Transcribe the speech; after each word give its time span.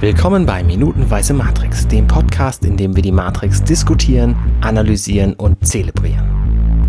Willkommen 0.00 0.46
bei 0.46 0.64
Minutenweise 0.64 1.34
Matrix, 1.34 1.86
dem 1.86 2.06
Podcast, 2.06 2.64
in 2.64 2.78
dem 2.78 2.96
wir 2.96 3.02
die 3.02 3.12
Matrix 3.12 3.62
diskutieren, 3.62 4.34
analysieren 4.62 5.34
und 5.34 5.66
zelebrieren. 5.66 6.86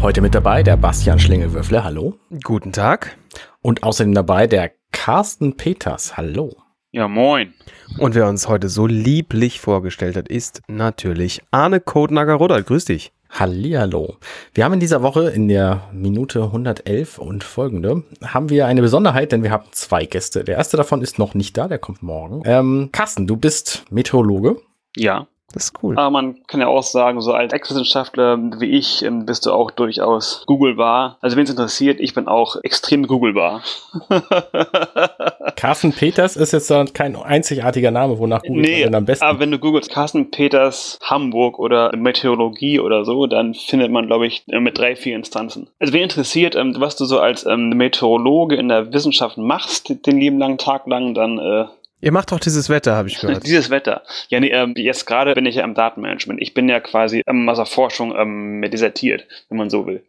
Heute 0.00 0.20
mit 0.20 0.32
dabei 0.32 0.62
der 0.62 0.76
Bastian 0.76 1.18
Schlingelwürfle, 1.18 1.82
hallo. 1.82 2.14
Guten 2.44 2.70
Tag. 2.70 3.18
Und 3.62 3.82
außerdem 3.82 4.14
dabei 4.14 4.46
der 4.46 4.70
Carsten 4.92 5.56
Peters, 5.56 6.16
hallo. 6.16 6.54
Ja, 6.92 7.08
moin. 7.08 7.52
Und 7.98 8.14
wer 8.14 8.28
uns 8.28 8.46
heute 8.46 8.68
so 8.68 8.86
lieblich 8.86 9.60
vorgestellt 9.60 10.14
hat, 10.14 10.28
ist 10.28 10.62
natürlich 10.68 11.42
Arne 11.50 11.82
Nagaroda. 12.10 12.60
Grüß 12.60 12.84
dich. 12.84 13.12
Hallihallo. 13.32 14.16
Wir 14.52 14.64
haben 14.64 14.74
in 14.74 14.80
dieser 14.80 15.02
Woche 15.02 15.30
in 15.30 15.48
der 15.48 15.88
Minute 15.92 16.44
111 16.44 17.18
und 17.18 17.42
folgende 17.42 18.04
haben 18.22 18.50
wir 18.50 18.66
eine 18.66 18.82
Besonderheit, 18.82 19.32
denn 19.32 19.42
wir 19.42 19.50
haben 19.50 19.64
zwei 19.72 20.04
Gäste. 20.04 20.44
Der 20.44 20.56
erste 20.56 20.76
davon 20.76 21.00
ist 21.00 21.18
noch 21.18 21.34
nicht 21.34 21.56
da, 21.56 21.66
der 21.66 21.78
kommt 21.78 22.02
morgen. 22.02 22.42
Ähm, 22.44 22.90
Carsten, 22.92 23.26
du 23.26 23.36
bist 23.36 23.84
Meteorologe. 23.90 24.60
Ja. 24.96 25.26
Das 25.52 25.64
ist 25.64 25.82
cool. 25.82 25.98
Aber 25.98 26.10
man 26.10 26.36
kann 26.46 26.60
ja 26.60 26.66
auch 26.68 26.82
sagen, 26.82 27.20
so 27.20 27.32
als 27.32 27.52
Ex-Wissenschaftler 27.52 28.38
wie 28.58 28.70
ich 28.70 29.04
ähm, 29.04 29.26
bist 29.26 29.46
du 29.46 29.52
auch 29.52 29.70
durchaus 29.70 30.44
googlebar. 30.46 31.18
Also 31.20 31.36
wenn 31.36 31.44
es 31.44 31.50
interessiert, 31.50 32.00
ich 32.00 32.14
bin 32.14 32.28
auch 32.28 32.56
extrem 32.62 33.06
googlebar. 33.06 33.62
Carsten 35.56 35.92
Peters 35.92 36.36
ist 36.36 36.52
jetzt 36.52 36.72
kein 36.94 37.16
einzigartiger 37.16 37.90
Name, 37.90 38.18
wonach 38.18 38.42
googelt 38.42 38.66
nee, 38.66 38.84
man 38.84 38.94
am 38.94 39.04
besten? 39.04 39.24
aber 39.24 39.40
wenn 39.40 39.50
du 39.50 39.58
googelst 39.58 39.90
Carsten 39.90 40.30
Peters 40.30 40.98
Hamburg 41.02 41.58
oder 41.58 41.94
Meteorologie 41.96 42.80
oder 42.80 43.04
so, 43.04 43.26
dann 43.26 43.54
findet 43.54 43.90
man, 43.90 44.06
glaube 44.06 44.26
ich, 44.26 44.44
mit 44.46 44.78
drei, 44.78 44.96
vier 44.96 45.16
Instanzen. 45.16 45.68
Also 45.78 45.92
wen 45.92 46.02
interessiert, 46.02 46.56
ähm, 46.56 46.74
was 46.78 46.96
du 46.96 47.04
so 47.04 47.20
als 47.20 47.46
ähm, 47.46 47.70
Meteorologe 47.70 48.56
in 48.56 48.68
der 48.68 48.92
Wissenschaft 48.92 49.38
machst, 49.38 50.06
den 50.06 50.18
lieben 50.18 50.38
langen 50.38 50.58
Tag 50.58 50.86
lang, 50.86 51.14
dann 51.14 51.38
äh, 51.38 51.66
Ihr 52.02 52.10
macht 52.10 52.32
doch 52.32 52.40
dieses 52.40 52.68
Wetter, 52.68 52.96
habe 52.96 53.08
ich 53.08 53.18
gehört. 53.20 53.46
dieses 53.46 53.70
Wetter. 53.70 54.02
Ja, 54.28 54.40
nee, 54.40 54.48
ähm, 54.48 54.74
jetzt 54.76 55.06
gerade 55.06 55.34
bin 55.34 55.46
ich 55.46 55.54
ja 55.54 55.64
im 55.64 55.74
Datenmanagement. 55.74 56.42
Ich 56.42 56.52
bin 56.52 56.68
ja 56.68 56.80
quasi 56.80 57.22
ähm, 57.26 57.48
aus 57.48 57.56
der 57.56 57.66
Forschung 57.66 58.14
ähm, 58.14 58.60
desertiert, 58.70 59.26
wenn 59.48 59.58
man 59.58 59.70
so 59.70 59.86
will. 59.86 60.04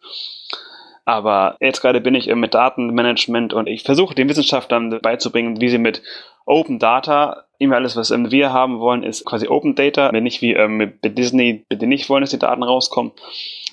Aber 1.06 1.56
jetzt 1.60 1.82
gerade 1.82 2.02
bin 2.02 2.16
ich 2.16 2.30
äh, 2.30 2.36
mit 2.36 2.56
Datenmanagement 2.56 3.54
und 3.54 3.68
ich 3.68 3.84
versuche 3.84 4.16
den 4.16 4.28
Wissenschaftlern 4.28 5.00
beizubringen, 5.02 5.62
wie 5.62 5.70
sie 5.70 5.78
mit 5.78 6.02
Open 6.46 6.80
Data, 6.80 7.44
immer 7.60 7.76
alles, 7.76 7.96
was 7.96 8.10
ähm, 8.10 8.32
wir 8.32 8.52
haben 8.52 8.80
wollen, 8.80 9.04
ist 9.04 9.24
quasi 9.24 9.48
Open 9.48 9.76
Data, 9.76 10.12
nicht 10.12 10.42
wie 10.42 10.56
mit 10.68 10.98
Disney, 11.18 11.64
bitte 11.70 11.86
nicht 11.86 12.10
wollen, 12.10 12.22
dass 12.22 12.32
die 12.32 12.40
Daten 12.40 12.64
rauskommen. 12.64 13.12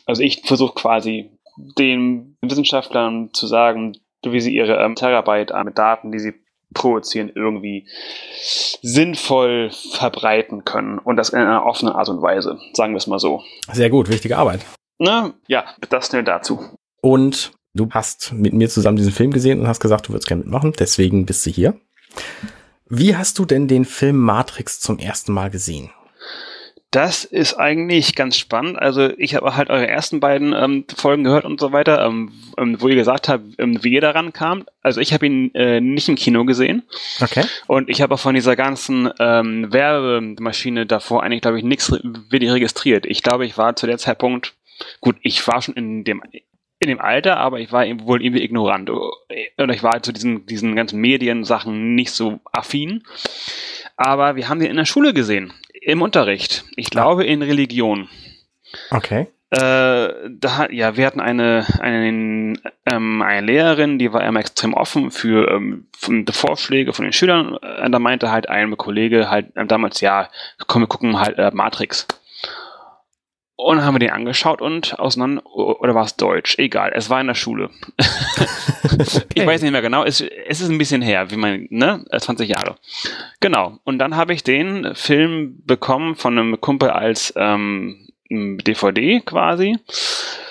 Also 0.05 0.23
ich 0.23 0.43
versuche 0.43 0.75
quasi 0.75 1.31
den 1.57 2.37
Wissenschaftlern 2.43 3.31
zu 3.33 3.47
sagen, 3.47 3.97
wie 4.23 4.41
sie 4.41 4.55
ihre 4.55 4.95
Terabyte 4.95 5.53
mit 5.65 5.79
Daten, 5.79 6.13
die 6.13 6.19
sie 6.19 6.35
provozieren, 6.75 7.33
irgendwie 7.35 7.87
sinnvoll 8.83 9.71
verbreiten 9.93 10.65
können 10.65 10.99
und 10.99 11.17
das 11.17 11.31
in 11.31 11.39
einer 11.39 11.65
offenen 11.67 11.95
Art 11.95 12.09
und 12.09 12.23
Weise, 12.23 12.59
sagen 12.75 12.93
wir 12.93 12.99
es 12.99 13.07
mal 13.07 13.19
so. 13.19 13.43
Sehr 13.73 13.91
gut, 13.91 14.09
wichtige 14.09 14.37
Arbeit. 14.37 14.65
Na, 14.99 15.33
ja, 15.47 15.65
das 15.89 16.13
nur 16.13 16.23
dazu. 16.23 16.61
Und 17.01 17.53
du 17.75 17.89
hast 17.91 18.33
mit 18.33 18.53
mir 18.53 18.69
zusammen 18.69 18.97
diesen 18.97 19.13
Film 19.13 19.33
gesehen 19.33 19.61
und 19.61 19.67
hast 19.67 19.81
gesagt, 19.81 20.09
du 20.09 20.13
würdest 20.13 20.29
gerne 20.29 20.43
mitmachen, 20.43 20.75
deswegen 20.79 21.27
bist 21.27 21.45
du 21.47 21.51
hier. 21.51 21.75
Wie 22.89 23.17
hast 23.17 23.39
du 23.39 23.45
denn 23.45 23.69
den 23.69 23.85
Film 23.85 24.19
Matrix 24.19 24.81
zum 24.81 24.99
ersten 24.99 25.33
Mal 25.33 25.51
gesehen? 25.51 25.91
Das 26.91 27.25
ist 27.25 27.55
eigentlich 27.55 28.17
ganz 28.17 28.37
spannend. 28.37 28.77
Also 28.77 29.11
ich 29.17 29.37
habe 29.37 29.55
halt 29.55 29.71
eure 29.71 29.87
ersten 29.87 30.19
beiden 30.19 30.53
ähm, 30.53 30.85
Folgen 30.93 31.23
gehört 31.23 31.45
und 31.45 31.61
so 31.61 31.71
weiter, 31.71 32.05
ähm, 32.05 32.33
ähm, 32.59 32.81
wo 32.81 32.89
ihr 32.89 32.97
gesagt 32.97 33.29
habt, 33.29 33.45
ähm, 33.59 33.83
wie 33.85 33.93
ihr 33.93 34.01
daran 34.01 34.33
kam. 34.33 34.67
Also 34.83 35.01
ich 35.01 35.13
habe 35.13 35.27
ihn 35.27 35.55
äh, 35.55 35.81
nicht 35.81 36.09
im 36.09 36.17
Kino 36.17 36.45
gesehen. 36.45 36.83
Okay. 37.21 37.45
Und 37.69 37.89
ich 37.89 38.03
habe 38.03 38.15
auch 38.15 38.19
von 38.19 38.35
dieser 38.35 38.57
ganzen 38.57 39.09
ähm, 39.21 39.73
Werbemaschine 39.73 40.85
davor 40.85 41.23
eigentlich, 41.23 41.43
glaube 41.43 41.59
ich, 41.59 41.65
nichts 41.65 41.93
wirklich 41.93 42.51
registriert. 42.51 43.07
Ich 43.07 43.23
glaube, 43.23 43.47
ich 43.47 43.57
war 43.57 43.77
zu 43.77 43.87
der 43.87 43.99
Zeitpunkt, 43.99 44.55
gut, 45.01 45.15
ich 45.23 45.47
war 45.47 45.63
schon 45.63 45.75
in 45.75 46.03
dem 46.03 46.23
in 46.81 46.89
dem 46.89 47.01
Alter, 47.01 47.37
aber 47.37 47.61
ich 47.61 47.71
war 47.73 47.85
wohl 48.07 48.25
irgendwie 48.25 48.43
ignorant. 48.43 48.91
Oder 48.91 49.75
ich 49.75 49.83
war 49.83 50.03
zu 50.03 50.13
diesen, 50.13 50.47
diesen 50.47 50.75
ganzen 50.75 50.99
Mediensachen 50.99 51.95
nicht 51.95 52.11
so 52.11 52.41
affin. 52.53 53.05
Aber 53.97 54.35
wir 54.35 54.49
haben 54.49 54.61
den 54.61 54.71
in 54.71 54.79
der 54.79 54.87
Schule 54.87 55.13
gesehen. 55.13 55.53
Im 55.81 56.03
Unterricht. 56.03 56.65
Ich 56.77 56.91
glaube 56.91 57.25
in 57.25 57.43
Religion. 57.43 58.09
Okay. 58.91 59.27
Äh, 59.51 59.59
da, 59.59 60.69
ja, 60.71 60.97
wir 60.97 61.07
hatten 61.07 61.21
eine, 61.21 61.67
eine, 61.81 62.55
ähm, 62.87 63.23
eine 63.23 63.47
Lehrerin, 63.47 63.99
die 63.99 64.13
war 64.13 64.23
immer 64.23 64.39
extrem 64.39 64.75
offen 64.75 65.11
für 65.11 65.51
ähm, 65.51 65.89
Vorschläge 66.31 66.93
von 66.93 67.05
den 67.05 67.13
Schülern. 67.13 67.57
Und 67.57 67.93
da 67.93 67.99
meinte 67.99 68.31
halt 68.31 68.49
ein 68.49 68.77
Kollege 68.77 69.29
halt 69.29 69.57
äh, 69.57 69.67
damals, 69.67 70.01
ja, 70.01 70.29
komm, 70.69 70.83
wir 70.83 70.87
gucken 70.87 71.19
halt 71.19 71.37
äh, 71.39 71.51
Matrix. 71.53 72.07
Und 73.63 73.83
haben 73.83 73.95
wir 73.95 73.99
den 73.99 74.11
angeschaut 74.11 74.63
und 74.63 74.99
auseinander, 74.99 75.45
oder 75.45 75.95
war 75.95 76.05
es 76.05 76.17
Deutsch? 76.17 76.59
Egal, 76.59 76.93
es 76.95 77.11
war 77.11 77.21
in 77.21 77.27
der 77.27 77.35
Schule. 77.35 77.71
okay. 78.85 79.25
Ich 79.35 79.47
weiß 79.47 79.63
nicht 79.63 79.73
mehr 79.73 79.83
genau, 79.83 80.05
es, 80.05 80.21
es 80.21 80.61
ist 80.61 80.71
ein 80.71 80.79
bisschen 80.79 81.03
her, 81.03 81.31
wie 81.31 81.37
man, 81.37 81.67
ne, 81.71 82.05
20 82.17 82.49
Jahre. 82.49 82.77
Genau, 83.41 83.79
und 83.85 83.99
dann 83.99 84.17
habe 84.17 84.33
ich 84.33 84.43
den 84.43 84.95
Film 84.95 85.63
bekommen 85.67 86.15
von 86.15 86.39
einem 86.39 86.61
Kumpel 86.61 86.91
als 86.91 87.33
ähm, 87.37 88.09
DVD 88.31 89.21
quasi 89.21 89.79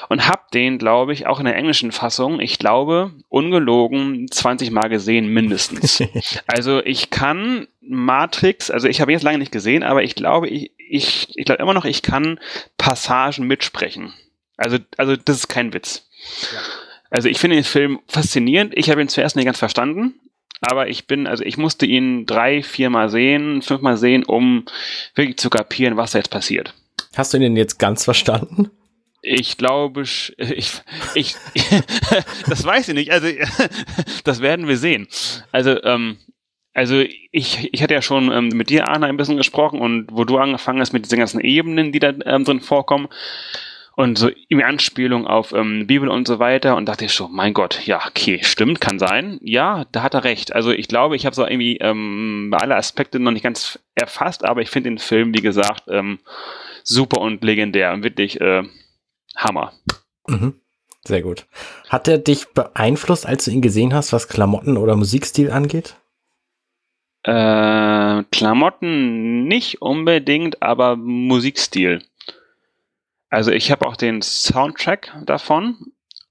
und 0.09 0.27
habe 0.27 0.41
den, 0.53 0.77
glaube 0.77 1.13
ich, 1.13 1.27
auch 1.27 1.39
in 1.39 1.45
der 1.45 1.55
englischen 1.55 1.91
Fassung, 1.91 2.39
ich 2.39 2.59
glaube, 2.59 3.11
ungelogen 3.29 4.27
20 4.29 4.71
Mal 4.71 4.89
gesehen 4.89 5.27
mindestens. 5.27 6.03
also 6.47 6.83
ich 6.83 7.09
kann 7.09 7.67
Matrix, 7.81 8.69
also 8.71 8.87
ich 8.87 9.01
habe 9.01 9.11
jetzt 9.11 9.23
lange 9.23 9.37
nicht 9.37 9.51
gesehen, 9.51 9.83
aber 9.83 10.03
ich 10.03 10.15
glaube, 10.15 10.47
ich, 10.49 10.71
ich, 10.89 11.37
ich 11.37 11.45
glaube 11.45 11.61
immer 11.61 11.73
noch, 11.73 11.85
ich 11.85 12.01
kann 12.01 12.39
Passagen 12.77 13.47
mitsprechen. 13.47 14.13
Also, 14.57 14.77
also 14.97 15.15
das 15.15 15.37
ist 15.37 15.47
kein 15.47 15.73
Witz. 15.73 16.07
Ja. 16.53 16.59
Also 17.09 17.29
ich 17.29 17.39
finde 17.39 17.55
den 17.55 17.63
Film 17.63 17.99
faszinierend. 18.07 18.73
Ich 18.77 18.89
habe 18.89 19.01
ihn 19.01 19.07
zuerst 19.07 19.35
nicht 19.35 19.45
ganz 19.45 19.57
verstanden, 19.57 20.19
aber 20.61 20.89
ich 20.89 21.07
bin, 21.07 21.27
also 21.27 21.43
ich 21.43 21.57
musste 21.57 21.85
ihn 21.85 22.25
drei, 22.25 22.61
viermal 22.61 23.09
sehen, 23.09 23.61
fünfmal 23.61 23.97
sehen, 23.97 24.23
um 24.23 24.65
wirklich 25.15 25.37
zu 25.37 25.49
kapieren, 25.49 25.97
was 25.97 26.11
da 26.11 26.19
jetzt 26.19 26.31
passiert. 26.31 26.73
Hast 27.15 27.33
du 27.33 27.37
ihn 27.37 27.43
denn 27.43 27.55
jetzt 27.55 27.79
ganz 27.79 28.03
verstanden? 28.03 28.69
Ich 29.21 29.57
glaube, 29.57 30.01
ich, 30.37 30.71
ich, 31.15 31.35
das 32.47 32.63
weiß 32.63 32.89
ich 32.89 32.95
nicht. 32.95 33.11
Also, 33.11 33.27
das 34.23 34.41
werden 34.41 34.67
wir 34.67 34.77
sehen. 34.77 35.07
Also, 35.51 35.81
ähm, 35.83 36.17
also 36.79 37.03
ich, 37.31 37.73
ich 37.73 37.83
hatte 37.83 37.93
ja 37.93 38.01
schon 38.01 38.31
ähm, 38.31 38.47
mit 38.53 38.69
dir, 38.69 38.87
Arne, 38.87 39.07
ein 39.07 39.17
bisschen 39.17 39.35
gesprochen 39.35 39.81
und 39.81 40.07
wo 40.13 40.23
du 40.23 40.37
angefangen 40.37 40.79
hast 40.79 40.93
mit 40.93 41.03
diesen 41.03 41.19
ganzen 41.19 41.41
Ebenen, 41.41 41.91
die 41.91 41.99
da 41.99 42.13
ähm, 42.23 42.45
drin 42.45 42.61
vorkommen 42.61 43.09
und 43.97 44.17
so 44.17 44.29
irgendwie 44.29 44.63
Anspielung 44.63 45.27
auf 45.27 45.51
ähm, 45.51 45.87
Bibel 45.87 46.07
und 46.07 46.25
so 46.25 46.39
weiter 46.39 46.77
und 46.77 46.85
dachte 46.85 47.03
ich 47.03 47.13
schon, 47.13 47.33
mein 47.33 47.53
Gott, 47.53 47.85
ja, 47.85 47.99
okay, 48.07 48.39
stimmt, 48.43 48.79
kann 48.79 48.97
sein. 48.97 49.41
Ja, 49.43 49.87
da 49.91 50.03
hat 50.03 50.13
er 50.13 50.23
recht. 50.23 50.55
Also 50.55 50.71
ich 50.71 50.87
glaube, 50.87 51.17
ich 51.17 51.25
habe 51.25 51.35
so 51.35 51.45
irgendwie 51.45 51.75
ähm, 51.81 52.55
alle 52.57 52.77
Aspekte 52.77 53.19
noch 53.19 53.31
nicht 53.31 53.43
ganz 53.43 53.77
erfasst, 53.95 54.45
aber 54.45 54.61
ich 54.61 54.69
finde 54.69 54.89
den 54.89 54.99
Film, 54.99 55.33
wie 55.35 55.41
gesagt, 55.41 55.83
ähm, 55.89 56.19
super 56.85 57.19
und 57.19 57.43
legendär 57.43 57.91
und 57.91 58.03
wirklich 58.05 58.39
äh, 58.39 58.63
Hammer. 59.35 59.73
Mhm. 60.27 60.53
Sehr 61.03 61.23
gut. 61.23 61.45
Hat 61.89 62.07
er 62.07 62.19
dich 62.19 62.47
beeinflusst, 62.53 63.25
als 63.25 63.43
du 63.43 63.51
ihn 63.51 63.61
gesehen 63.61 63.93
hast, 63.93 64.13
was 64.13 64.29
Klamotten 64.29 64.77
oder 64.77 64.95
Musikstil 64.95 65.51
angeht? 65.51 65.95
Äh, 67.29 68.23
Klamotten 68.31 69.43
nicht 69.45 69.83
unbedingt, 69.83 70.63
aber 70.63 70.95
Musikstil. 70.95 72.01
Also 73.29 73.51
ich 73.51 73.71
habe 73.71 73.85
auch 73.85 73.95
den 73.95 74.23
Soundtrack 74.23 75.11
davon 75.25 75.77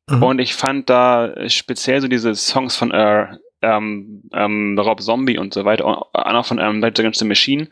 mhm. 0.09 0.22
und 0.25 0.38
ich 0.41 0.54
fand 0.54 0.91
da 0.91 1.32
speziell 1.48 2.00
so 2.00 2.09
diese 2.09 2.34
Songs 2.34 2.75
von 2.75 2.91
äh, 2.91 3.26
ähm, 3.62 4.22
ähm, 4.32 4.76
Rob 4.76 5.00
Zombie 5.00 5.38
und 5.38 5.54
so 5.54 5.64
weiter, 5.64 5.84
auch 5.84 6.47
von 6.47 6.59
ähm, 6.59 6.83
Rage 6.83 7.03
Against 7.03 7.21
the 7.21 7.27
Machine 7.27 7.68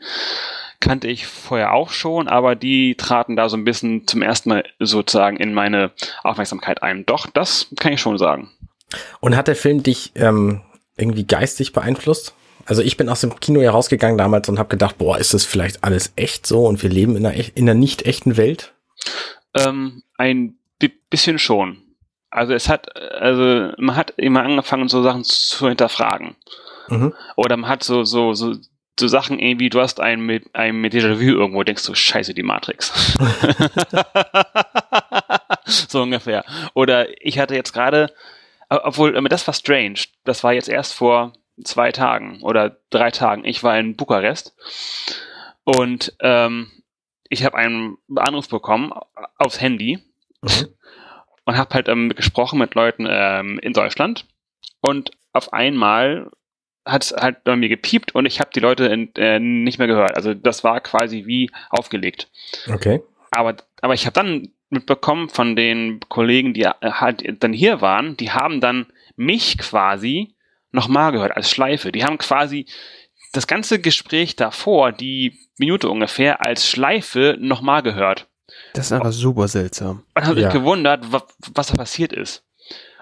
kannte 0.79 1.07
ich 1.07 1.27
vorher 1.27 1.73
auch 1.73 1.89
schon, 1.89 2.29
aber 2.29 2.55
die 2.55 2.95
traten 2.95 3.35
da 3.35 3.49
so 3.49 3.57
ein 3.57 3.65
bisschen 3.65 4.07
zum 4.07 4.21
ersten 4.21 4.49
Mal 4.49 4.63
sozusagen 4.79 5.35
in 5.35 5.53
meine 5.53 5.91
Aufmerksamkeit 6.23 6.81
ein. 6.81 7.05
Doch, 7.05 7.27
das 7.27 7.67
kann 7.77 7.93
ich 7.93 7.99
schon 7.99 8.17
sagen. 8.17 8.51
Und 9.19 9.35
hat 9.35 9.47
der 9.49 9.55
Film 9.55 9.83
dich 9.83 10.11
ähm, 10.15 10.61
irgendwie 10.95 11.25
geistig 11.25 11.73
beeinflusst? 11.73 12.33
Also 12.67 12.81
ich 12.81 12.97
bin 12.97 13.07
aus 13.07 13.21
dem 13.21 13.39
Kino 13.39 13.61
ja 13.61 13.71
rausgegangen 13.71 14.17
damals 14.17 14.49
und 14.49 14.59
habe 14.59 14.69
gedacht, 14.69 14.97
boah, 14.97 15.17
ist 15.17 15.33
das 15.33 15.45
vielleicht 15.45 15.83
alles 15.85 16.11
echt 16.17 16.45
so 16.45 16.65
und 16.65 16.83
wir 16.83 16.89
leben 16.89 17.15
in 17.15 17.25
einer, 17.25 17.35
in 17.55 17.63
einer 17.63 17.73
nicht 17.73 18.05
echten 18.05 18.35
Welt? 18.35 18.73
Ähm, 19.55 20.03
ein 20.17 20.57
bisschen 21.09 21.39
schon. 21.39 21.81
Also 22.29 22.53
es 22.53 22.67
hat, 22.67 22.93
also 22.95 23.71
man 23.77 23.95
hat 23.95 24.13
immer 24.17 24.43
angefangen, 24.43 24.89
so 24.89 25.01
Sachen 25.01 25.23
zu 25.23 25.69
hinterfragen. 25.69 26.35
Mhm. 26.89 27.13
Oder 27.37 27.55
man 27.55 27.69
hat 27.69 27.83
so, 27.83 28.03
so, 28.03 28.33
so, 28.33 28.55
so 28.99 29.07
Sachen 29.07 29.39
irgendwie, 29.39 29.69
du 29.69 29.79
hast 29.79 30.01
ein 30.01 30.19
mit 30.19 30.53
ein 30.53 30.75
mit 30.75 30.93
Déjà-vu 30.93 31.21
irgendwo, 31.21 31.63
denkst 31.63 31.85
du, 31.85 31.95
scheiße, 31.95 32.33
die 32.33 32.43
Matrix. 32.43 32.91
so 35.65 36.01
ungefähr. 36.01 36.43
Oder 36.73 37.07
ich 37.25 37.39
hatte 37.39 37.55
jetzt 37.55 37.71
gerade, 37.71 38.13
obwohl, 38.67 39.13
das 39.29 39.47
war 39.47 39.53
strange. 39.53 39.99
Das 40.25 40.43
war 40.43 40.51
jetzt 40.51 40.67
erst 40.67 40.93
vor 40.93 41.31
zwei 41.63 41.91
Tagen 41.91 42.41
oder 42.41 42.77
drei 42.89 43.11
Tagen. 43.11 43.45
Ich 43.45 43.63
war 43.63 43.77
in 43.77 43.95
Bukarest 43.95 44.55
und 45.63 46.15
ähm, 46.19 46.71
ich 47.29 47.43
habe 47.43 47.57
einen 47.57 47.97
Anruf 48.15 48.47
bekommen 48.47 48.93
aufs 49.37 49.59
Handy 49.61 49.99
mhm. 50.41 50.67
und 51.45 51.57
habe 51.57 51.73
halt 51.73 51.87
ähm, 51.89 52.09
gesprochen 52.09 52.59
mit 52.59 52.75
Leuten 52.75 53.07
ähm, 53.09 53.59
in 53.59 53.73
Deutschland 53.73 54.25
und 54.81 55.11
auf 55.33 55.53
einmal 55.53 56.29
hat 56.85 57.03
es 57.03 57.11
halt 57.11 57.43
bei 57.43 57.55
mir 57.55 57.69
gepiept 57.69 58.15
und 58.15 58.25
ich 58.25 58.39
habe 58.39 58.49
die 58.55 58.59
Leute 58.59 58.85
in, 58.85 59.13
äh, 59.15 59.39
nicht 59.39 59.77
mehr 59.77 59.87
gehört. 59.87 60.15
Also 60.15 60.33
das 60.33 60.63
war 60.63 60.79
quasi 60.79 61.25
wie 61.25 61.51
aufgelegt. 61.69 62.29
Okay. 62.71 63.01
Aber, 63.31 63.57
aber 63.81 63.93
ich 63.93 64.05
habe 64.05 64.13
dann 64.13 64.49
mitbekommen 64.69 65.29
von 65.29 65.55
den 65.55 65.99
Kollegen, 66.07 66.53
die 66.53 66.65
halt 66.65 67.23
dann 67.43 67.53
hier 67.53 67.81
waren, 67.81 68.17
die 68.17 68.31
haben 68.31 68.61
dann 68.61 68.87
mich 69.15 69.57
quasi 69.57 70.35
nochmal 70.71 71.11
gehört 71.11 71.35
als 71.35 71.49
Schleife. 71.49 71.91
Die 71.91 72.03
haben 72.03 72.17
quasi 72.17 72.65
das 73.33 73.47
ganze 73.47 73.79
Gespräch 73.79 74.35
davor, 74.35 74.91
die 74.91 75.37
Minute 75.57 75.89
ungefähr, 75.89 76.41
als 76.41 76.67
Schleife 76.67 77.37
nochmal 77.39 77.83
gehört. 77.83 78.27
Das 78.73 78.87
ist 78.87 78.91
einfach 78.91 79.11
super 79.11 79.47
seltsam. 79.47 80.03
Und 80.15 80.25
haben 80.25 80.37
ja. 80.37 80.51
sich 80.51 80.59
gewundert, 80.59 81.11
was, 81.11 81.23
was 81.53 81.67
da 81.67 81.77
passiert 81.77 82.13
ist. 82.13 82.43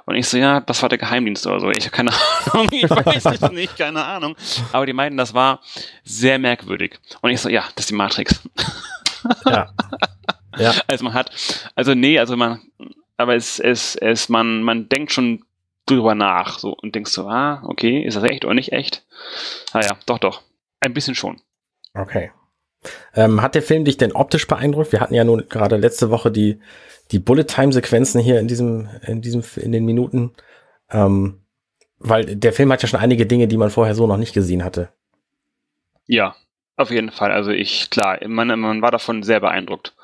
Und 0.05 0.15
ich 0.15 0.27
so, 0.27 0.37
ja, 0.37 0.61
das 0.61 0.81
war 0.81 0.89
der 0.89 0.99
Geheimdienst 0.99 1.47
oder 1.47 1.59
so. 1.59 1.71
Ich 1.71 1.85
habe 1.85 1.91
keine 1.91 2.11
Ahnung, 2.51 2.69
ich 2.71 2.89
weiß 2.89 3.25
es 3.25 3.51
nicht, 3.51 3.77
keine 3.77 4.03
Ahnung. 4.03 4.35
Aber 4.71 4.85
die 4.85 4.93
meinten, 4.93 5.17
das 5.17 5.33
war 5.33 5.61
sehr 6.03 6.37
merkwürdig. 6.37 6.99
Und 7.21 7.31
ich 7.31 7.41
so, 7.41 7.49
ja, 7.49 7.63
das 7.75 7.85
ist 7.85 7.89
die 7.89 7.95
Matrix. 7.95 8.41
Ja. 9.45 9.73
ja. 10.57 10.73
Also 10.87 11.03
man 11.03 11.13
hat, 11.13 11.31
also 11.75 11.95
nee, 11.95 12.17
also 12.19 12.37
man, 12.37 12.61
aber 13.17 13.35
es, 13.35 13.59
es, 13.59 13.95
es, 13.95 14.29
man, 14.29 14.61
man 14.61 14.87
denkt 14.87 15.11
schon 15.11 15.43
drüber 15.85 16.15
nach 16.15 16.59
so 16.59 16.73
und 16.73 16.95
denkst 16.95 17.11
so, 17.11 17.27
ah, 17.27 17.63
okay, 17.65 18.01
ist 18.01 18.15
das 18.15 18.23
echt 18.23 18.45
oder 18.45 18.53
nicht 18.53 18.71
echt? 18.71 19.05
Naja, 19.73 19.91
ah 19.91 19.97
doch, 20.05 20.19
doch. 20.19 20.41
Ein 20.79 20.93
bisschen 20.93 21.15
schon. 21.15 21.41
Okay. 21.93 22.31
Ähm, 23.13 23.41
hat 23.41 23.55
der 23.55 23.63
Film 23.63 23.85
dich 23.85 23.97
denn 23.97 24.11
optisch 24.11 24.47
beeindruckt? 24.47 24.91
Wir 24.91 24.99
hatten 24.99 25.13
ja 25.13 25.23
nun 25.23 25.47
gerade 25.49 25.77
letzte 25.77 26.11
Woche 26.11 26.31
die, 26.31 26.59
die 27.11 27.19
Bullet-Time-Sequenzen 27.19 28.21
hier 28.21 28.39
in 28.39 28.47
diesem, 28.47 28.89
in 29.05 29.21
diesem, 29.21 29.43
in 29.55 29.71
den 29.71 29.85
Minuten. 29.85 30.33
Ähm, 30.89 31.41
weil 31.97 32.35
der 32.35 32.53
Film 32.53 32.71
hat 32.71 32.81
ja 32.81 32.87
schon 32.87 32.99
einige 32.99 33.25
Dinge, 33.25 33.47
die 33.47 33.57
man 33.57 33.71
vorher 33.71 33.95
so 33.95 34.05
noch 34.05 34.17
nicht 34.17 34.33
gesehen 34.33 34.63
hatte. 34.63 34.89
Ja, 36.05 36.35
auf 36.77 36.91
jeden 36.91 37.11
Fall. 37.11 37.31
Also 37.31 37.51
ich, 37.51 37.89
klar, 37.89 38.19
man, 38.27 38.59
man 38.59 38.81
war 38.81 38.91
davon 38.91 39.23
sehr 39.23 39.39
beeindruckt 39.39 39.95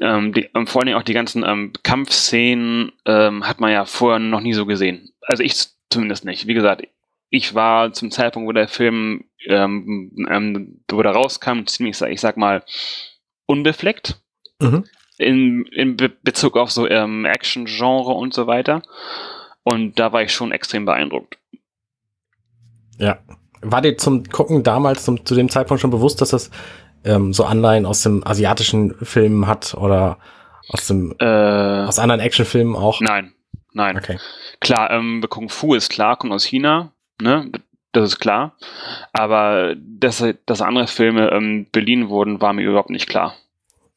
ähm, 0.00 0.32
die, 0.32 0.48
ähm, 0.54 0.66
vor 0.66 0.82
allem 0.82 0.96
auch 0.96 1.02
die 1.02 1.14
ganzen 1.14 1.44
ähm, 1.44 1.72
Kampfszenen 1.82 2.92
ähm, 3.04 3.46
hat 3.46 3.60
man 3.60 3.72
ja 3.72 3.84
vorher 3.84 4.18
noch 4.18 4.40
nie 4.40 4.54
so 4.54 4.66
gesehen. 4.66 5.12
Also 5.22 5.42
ich 5.42 5.54
zumindest 5.90 6.24
nicht. 6.24 6.46
Wie 6.46 6.54
gesagt, 6.54 6.86
ich 7.30 7.54
war 7.54 7.92
zum 7.92 8.10
Zeitpunkt, 8.10 8.48
wo 8.48 8.52
der 8.52 8.68
Film 8.68 9.24
ähm, 9.46 10.26
ähm, 10.28 10.80
wo 10.90 11.02
der 11.02 11.12
rauskam, 11.12 11.66
ziemlich, 11.66 12.00
ich 12.00 12.20
sag 12.20 12.36
mal, 12.36 12.62
unbefleckt. 13.46 14.20
Mhm. 14.60 14.84
In, 15.18 15.64
in 15.66 15.96
Be 15.96 16.10
Bezug 16.10 16.56
auf 16.56 16.70
so 16.70 16.86
ähm, 16.88 17.24
Action-Genre 17.24 18.12
und 18.12 18.34
so 18.34 18.46
weiter. 18.46 18.82
Und 19.62 19.98
da 19.98 20.12
war 20.12 20.22
ich 20.22 20.32
schon 20.32 20.52
extrem 20.52 20.84
beeindruckt. 20.84 21.38
Ja. 22.98 23.18
War 23.62 23.80
dir 23.80 23.96
zum 23.96 24.24
Gucken 24.24 24.62
damals, 24.62 25.04
zum, 25.04 25.24
zu 25.24 25.34
dem 25.34 25.48
Zeitpunkt 25.48 25.80
schon 25.80 25.90
bewusst, 25.90 26.20
dass 26.20 26.30
das 26.30 26.50
ähm, 27.06 27.32
so 27.32 27.44
Anleihen 27.44 27.86
aus 27.86 28.02
dem 28.02 28.26
asiatischen 28.26 28.94
Filmen 29.04 29.46
hat 29.46 29.74
oder 29.74 30.18
aus 30.68 30.86
dem 30.86 31.14
äh, 31.18 31.84
aus 31.84 31.98
anderen 31.98 32.20
Actionfilmen 32.20 32.76
auch? 32.76 33.00
Nein, 33.00 33.32
nein. 33.72 33.96
Okay. 33.96 34.18
Klar, 34.60 34.90
ähm, 34.90 35.24
Kung 35.28 35.48
Fu 35.48 35.74
ist 35.74 35.90
klar, 35.90 36.16
kommt 36.16 36.32
aus 36.32 36.44
China, 36.44 36.92
ne? 37.20 37.50
Das 37.92 38.12
ist 38.12 38.18
klar. 38.18 38.56
Aber 39.12 39.74
dass, 39.78 40.22
dass 40.44 40.60
andere 40.60 40.86
Filme 40.86 41.30
ähm, 41.30 41.66
beliehen 41.72 42.10
wurden, 42.10 42.40
war 42.42 42.52
mir 42.52 42.62
überhaupt 42.62 42.90
nicht 42.90 43.08
klar. 43.08 43.34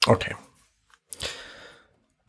Okay. 0.08 0.36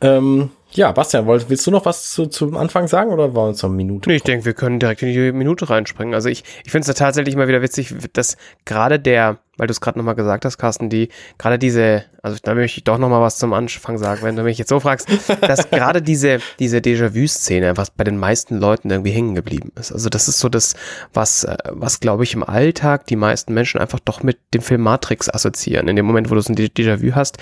Ähm, 0.00 0.50
ja, 0.73 0.93
Bastian, 0.93 1.26
willst 1.26 1.67
du 1.67 1.71
noch 1.71 1.85
was 1.85 2.11
zu, 2.11 2.26
zum 2.26 2.56
Anfang 2.56 2.87
sagen 2.88 3.11
oder 3.12 3.35
wollen 3.35 3.47
wir 3.47 3.49
uns 3.49 3.62
noch 3.62 3.71
eine 3.71 3.76
Minute? 3.76 4.09
Nee, 4.09 4.17
ich 4.17 4.23
denke, 4.23 4.44
wir 4.44 4.55
können 4.55 4.79
direkt 4.79 5.03
in 5.03 5.12
die 5.12 5.33
Minute 5.33 5.69
reinspringen. 5.69 6.15
Also 6.15 6.29
ich, 6.29 6.44
ich 6.65 6.71
finde 6.71 6.83
es 6.83 6.87
ja 6.88 6.94
tatsächlich 6.94 7.35
immer 7.35 7.49
wieder 7.49 7.62
witzig, 7.62 7.94
dass 8.12 8.37
gerade 8.65 9.00
der, 9.00 9.38
weil 9.61 9.67
du 9.67 9.73
es 9.73 9.83
gerade 9.83 9.99
nochmal 9.99 10.15
gesagt 10.15 10.47
hast, 10.47 10.57
Carsten, 10.57 10.89
die, 10.89 11.11
gerade 11.37 11.59
diese, 11.59 12.05
also 12.23 12.39
da 12.43 12.55
möchte 12.55 12.79
ich 12.79 12.85
doch 12.85 12.97
nochmal 12.97 13.21
was 13.21 13.37
zum 13.37 13.53
Anfang 13.53 13.99
sagen, 13.99 14.23
wenn 14.23 14.35
du 14.35 14.43
mich 14.43 14.57
jetzt 14.57 14.71
so 14.71 14.81
fragst, 14.81 15.07
dass 15.43 15.69
gerade 15.69 16.01
diese, 16.01 16.39
diese 16.59 16.79
Déjà-vu-Szene 16.79 17.69
einfach 17.69 17.91
bei 17.95 18.05
den 18.05 18.17
meisten 18.17 18.57
Leuten 18.57 18.89
irgendwie 18.89 19.11
hängen 19.11 19.35
geblieben 19.35 19.71
ist. 19.79 19.93
Also 19.93 20.09
das 20.09 20.29
ist 20.29 20.39
so 20.39 20.49
das, 20.49 20.77
was, 21.12 21.45
äh, 21.45 21.59
was 21.69 22.01
glaube 22.01 22.25
ich 22.25 22.33
im 22.33 22.43
Alltag 22.43 23.07
die 23.09 23.17
meisten 23.17 23.53
Menschen 23.53 23.79
einfach 23.79 24.01
doch 24.01 24.23
mit 24.23 24.39
dem 24.55 24.62
Film 24.62 24.81
Matrix 24.81 25.29
assoziieren. 25.29 25.89
In 25.89 25.97
dem 25.97 26.07
Moment, 26.07 26.31
wo 26.31 26.35
du 26.35 26.41
so 26.41 26.55
ein 26.55 26.57
Déjà-vu 26.57 27.15
hast, 27.15 27.37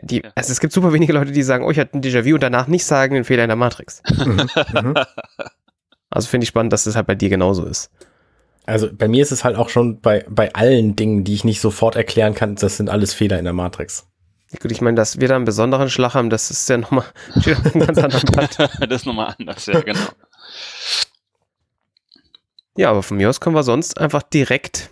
die, 0.00 0.22
also 0.36 0.52
es 0.52 0.60
gibt 0.60 0.72
super 0.72 0.92
wenige 0.92 1.12
Leute, 1.12 1.32
die 1.32 1.42
sagen, 1.42 1.64
oh, 1.64 1.72
ich 1.72 1.80
hatte 1.80 1.98
ein 1.98 2.02
Déjà-vu 2.02 2.34
und 2.34 2.42
danach 2.44 2.68
nicht 2.68 2.84
sagen, 2.84 3.14
den 3.14 3.24
Fehler 3.24 3.42
in 3.42 3.48
der 3.48 3.56
Matrix. 3.56 4.00
Mhm. 4.18 4.48
Mhm. 4.72 4.94
also 6.10 6.28
finde 6.28 6.44
ich 6.44 6.48
spannend, 6.48 6.72
dass 6.72 6.84
das 6.84 6.96
halt 6.96 7.06
bei 7.06 7.14
dir 7.14 7.30
genauso 7.30 7.64
ist. 7.64 7.90
Also 8.68 8.90
bei 8.92 9.08
mir 9.08 9.22
ist 9.22 9.32
es 9.32 9.44
halt 9.44 9.56
auch 9.56 9.70
schon 9.70 10.02
bei, 10.02 10.26
bei 10.28 10.52
allen 10.54 10.94
Dingen, 10.94 11.24
die 11.24 11.32
ich 11.32 11.42
nicht 11.42 11.62
sofort 11.62 11.96
erklären 11.96 12.34
kann, 12.34 12.54
das 12.54 12.76
sind 12.76 12.90
alles 12.90 13.14
Fehler 13.14 13.38
in 13.38 13.44
der 13.44 13.54
Matrix. 13.54 14.06
Gut, 14.60 14.70
ich 14.70 14.82
meine, 14.82 14.94
dass 14.94 15.20
wir 15.20 15.26
da 15.26 15.36
einen 15.36 15.46
besonderen 15.46 15.88
Schlag 15.88 16.12
haben, 16.12 16.28
das 16.28 16.50
ist 16.50 16.68
ja 16.68 16.76
nochmal 16.76 17.06
ein 17.34 17.80
ganz 17.80 17.96
anderer 17.96 18.20
Blatt. 18.20 18.58
das 18.80 19.00
ist 19.00 19.06
nochmal 19.06 19.34
anders, 19.38 19.64
ja, 19.64 19.80
genau. 19.80 20.00
Ja, 22.76 22.90
aber 22.90 23.02
von 23.02 23.16
mir 23.16 23.30
aus 23.30 23.40
können 23.40 23.56
wir 23.56 23.62
sonst 23.62 23.98
einfach 23.98 24.22
direkt 24.22 24.90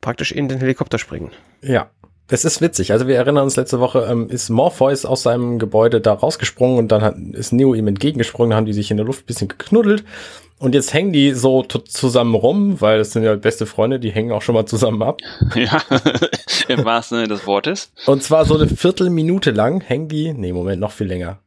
praktisch 0.00 0.30
in 0.30 0.48
den 0.48 0.60
Helikopter 0.60 0.98
springen. 0.98 1.32
Ja, 1.62 1.90
das 2.30 2.44
ist 2.44 2.60
witzig. 2.60 2.92
Also 2.92 3.06
wir 3.06 3.16
erinnern 3.16 3.44
uns 3.44 3.56
letzte 3.56 3.80
Woche, 3.80 4.06
ähm, 4.08 4.28
ist 4.28 4.48
Morpheus 4.48 5.04
aus 5.04 5.22
seinem 5.22 5.58
Gebäude 5.58 6.00
da 6.00 6.12
rausgesprungen 6.12 6.78
und 6.78 6.92
dann 6.92 7.02
hat, 7.02 7.16
ist 7.32 7.52
Neo 7.52 7.74
ihm 7.74 7.88
entgegengesprungen, 7.88 8.50
dann 8.50 8.58
haben 8.58 8.66
die 8.66 8.72
sich 8.72 8.90
in 8.90 8.96
der 8.96 9.06
Luft 9.06 9.24
ein 9.24 9.26
bisschen 9.26 9.48
geknuddelt 9.48 10.04
und 10.60 10.74
jetzt 10.74 10.94
hängen 10.94 11.12
die 11.12 11.32
so 11.32 11.62
zusammen 11.62 12.34
rum, 12.34 12.80
weil 12.80 12.98
das 12.98 13.12
sind 13.12 13.24
ja 13.24 13.34
beste 13.34 13.66
Freunde, 13.66 13.98
die 13.98 14.10
hängen 14.10 14.30
auch 14.30 14.42
schon 14.42 14.54
mal 14.54 14.66
zusammen 14.66 15.02
ab. 15.02 15.18
Ja, 15.54 15.82
im 16.68 16.84
wahrsten 16.84 17.16
Sinne 17.18 17.28
des 17.28 17.46
Wortes. 17.46 17.92
Und 18.06 18.22
zwar 18.22 18.44
so 18.44 18.54
eine 18.54 18.68
Viertelminute 18.68 19.50
lang 19.50 19.80
hängen 19.80 20.08
die, 20.08 20.32
nee, 20.32 20.52
Moment, 20.52 20.80
noch 20.80 20.92
viel 20.92 21.08
länger. 21.08 21.38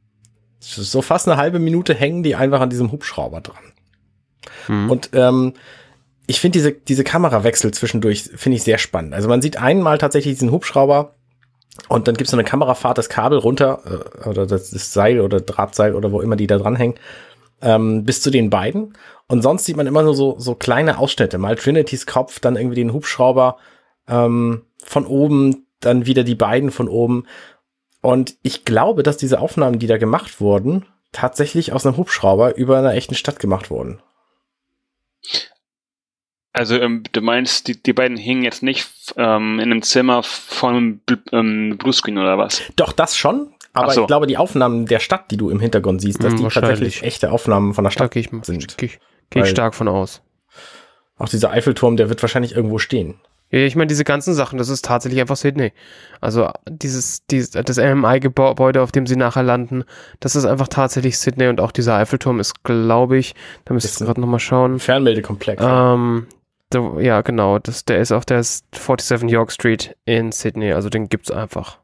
So 0.59 1.01
fast 1.01 1.27
eine 1.27 1.37
halbe 1.37 1.59
Minute 1.59 1.93
hängen 1.93 2.23
die 2.23 2.35
einfach 2.35 2.59
an 2.59 2.69
diesem 2.69 2.91
Hubschrauber 2.91 3.41
dran. 3.41 3.63
Mhm. 4.67 4.89
Und 4.89 5.09
ähm, 5.13 5.53
ich 6.27 6.39
finde 6.39 6.57
diese, 6.57 6.71
diese 6.71 7.03
Kamerawechsel 7.03 7.73
zwischendurch, 7.73 8.29
finde 8.35 8.55
ich 8.55 8.63
sehr 8.63 8.77
spannend. 8.77 9.13
Also 9.13 9.27
man 9.27 9.41
sieht 9.41 9.57
einmal 9.57 9.97
tatsächlich 9.97 10.35
diesen 10.35 10.51
Hubschrauber 10.51 11.15
und 11.89 12.07
dann 12.07 12.15
gibt 12.15 12.27
es 12.27 12.31
so 12.31 12.37
eine 12.37 12.43
Kamerafahrt, 12.43 12.97
das 12.97 13.09
Kabel 13.09 13.39
runter, 13.39 13.81
äh, 14.23 14.29
oder 14.29 14.45
das, 14.45 14.69
das 14.69 14.93
Seil 14.93 15.19
oder 15.19 15.41
Drahtseil 15.41 15.95
oder 15.95 16.11
wo 16.11 16.21
immer 16.21 16.35
die 16.35 16.47
da 16.47 16.57
dranhängen, 16.57 16.97
ähm, 17.61 18.03
bis 18.03 18.21
zu 18.21 18.29
den 18.29 18.49
beiden. 18.49 18.93
Und 19.27 19.41
sonst 19.41 19.65
sieht 19.65 19.77
man 19.77 19.87
immer 19.87 20.03
nur 20.03 20.15
so, 20.15 20.35
so 20.37 20.55
kleine 20.55 20.97
Ausschnitte. 20.97 21.37
Mal 21.37 21.55
Trinitys 21.55 22.05
Kopf, 22.05 22.39
dann 22.39 22.55
irgendwie 22.55 22.75
den 22.75 22.93
Hubschrauber 22.93 23.57
ähm, 24.07 24.63
von 24.83 25.05
oben, 25.05 25.65
dann 25.79 26.05
wieder 26.05 26.23
die 26.23 26.35
beiden 26.35 26.71
von 26.71 26.87
oben. 26.87 27.25
Und 28.01 28.35
ich 28.43 28.65
glaube, 28.65 29.01
dass 29.01 29.17
diese 29.17 29.39
Aufnahmen, 29.39 29.79
die 29.79 29.87
da 29.87 29.97
gemacht 29.97 30.39
wurden, 30.39 30.85
tatsächlich 31.11 31.73
aus 31.73 31.85
einem 31.85 31.97
Hubschrauber 31.97 32.55
über 32.55 32.77
einer 32.77 32.93
echten 32.93 33.15
Stadt 33.15 33.39
gemacht 33.39 33.69
wurden. 33.69 34.01
Also 36.53 36.79
ähm, 36.79 37.03
du 37.11 37.21
meinst, 37.21 37.67
die, 37.67 37.81
die 37.81 37.93
beiden 37.93 38.15
hingen 38.15 38.43
jetzt 38.43 38.61
nicht 38.61 38.87
ähm, 39.17 39.59
in 39.59 39.71
einem 39.71 39.81
Zimmer 39.81 40.21
von 40.21 41.01
ähm, 41.31 41.77
Bluescreen 41.79 42.19
oder 42.19 42.37
was? 42.37 42.61
Doch, 42.75 42.91
das 42.91 43.17
schon. 43.17 43.53
Aber 43.73 43.91
so. 43.91 44.01
ich 44.01 44.07
glaube, 44.07 44.27
die 44.27 44.37
Aufnahmen 44.37 44.85
der 44.85 44.99
Stadt, 44.99 45.31
die 45.31 45.37
du 45.37 45.49
im 45.49 45.59
Hintergrund 45.59 45.99
siehst, 45.99 46.23
dass 46.23 46.33
mm, 46.33 46.37
die 46.37 46.47
tatsächlich 46.47 47.01
echte 47.01 47.31
Aufnahmen 47.31 47.73
von 47.73 47.83
der 47.83 47.89
Stadt 47.89 48.15
da 48.15 48.19
ich, 48.19 48.29
sind. 48.43 48.77
Gehe 48.77 48.91
geh 49.31 49.41
ich 49.41 49.49
stark 49.49 49.73
von 49.73 49.87
aus. 49.87 50.21
Auch 51.17 51.27
dieser 51.27 51.49
Eiffelturm, 51.49 51.97
der 51.97 52.09
wird 52.09 52.21
wahrscheinlich 52.21 52.55
irgendwo 52.55 52.77
stehen. 52.77 53.15
Ja, 53.49 53.59
ich 53.59 53.75
meine, 53.75 53.87
diese 53.87 54.03
ganzen 54.03 54.33
Sachen, 54.33 54.57
das 54.57 54.69
ist 54.69 54.85
tatsächlich 54.85 55.21
einfach 55.21 55.35
Sydney. 55.35 55.73
Also 56.21 56.49
dieses, 56.67 57.25
dieses 57.27 57.51
das 57.51 57.77
MMI-Gebäude, 57.77 58.81
auf 58.81 58.91
dem 58.91 59.07
sie 59.07 59.15
nachher 59.15 59.43
landen, 59.43 59.83
das 60.19 60.35
ist 60.35 60.45
einfach 60.45 60.67
tatsächlich 60.67 61.17
Sydney 61.17 61.47
und 61.47 61.61
auch 61.61 61.71
dieser 61.71 61.95
Eiffelturm 61.95 62.39
ist, 62.39 62.63
glaube 62.63 63.17
ich, 63.17 63.33
da 63.65 63.73
müsste 63.73 63.89
ich 63.89 64.07
gerade 64.07 64.21
nochmal 64.21 64.39
schauen. 64.39 64.79
Fernmeldekomplex. 64.79 65.63
Ähm, 65.63 66.27
ja, 66.73 67.21
genau. 67.21 67.59
Das, 67.59 67.85
der 67.85 67.99
ist 67.99 68.11
auf 68.11 68.25
der 68.25 68.43
47 68.43 69.29
York 69.29 69.51
Street 69.51 69.95
in 70.05 70.31
Sydney. 70.31 70.73
Also 70.73 70.89
den 70.89 71.09
gibt's 71.09 71.31
einfach. 71.31 71.79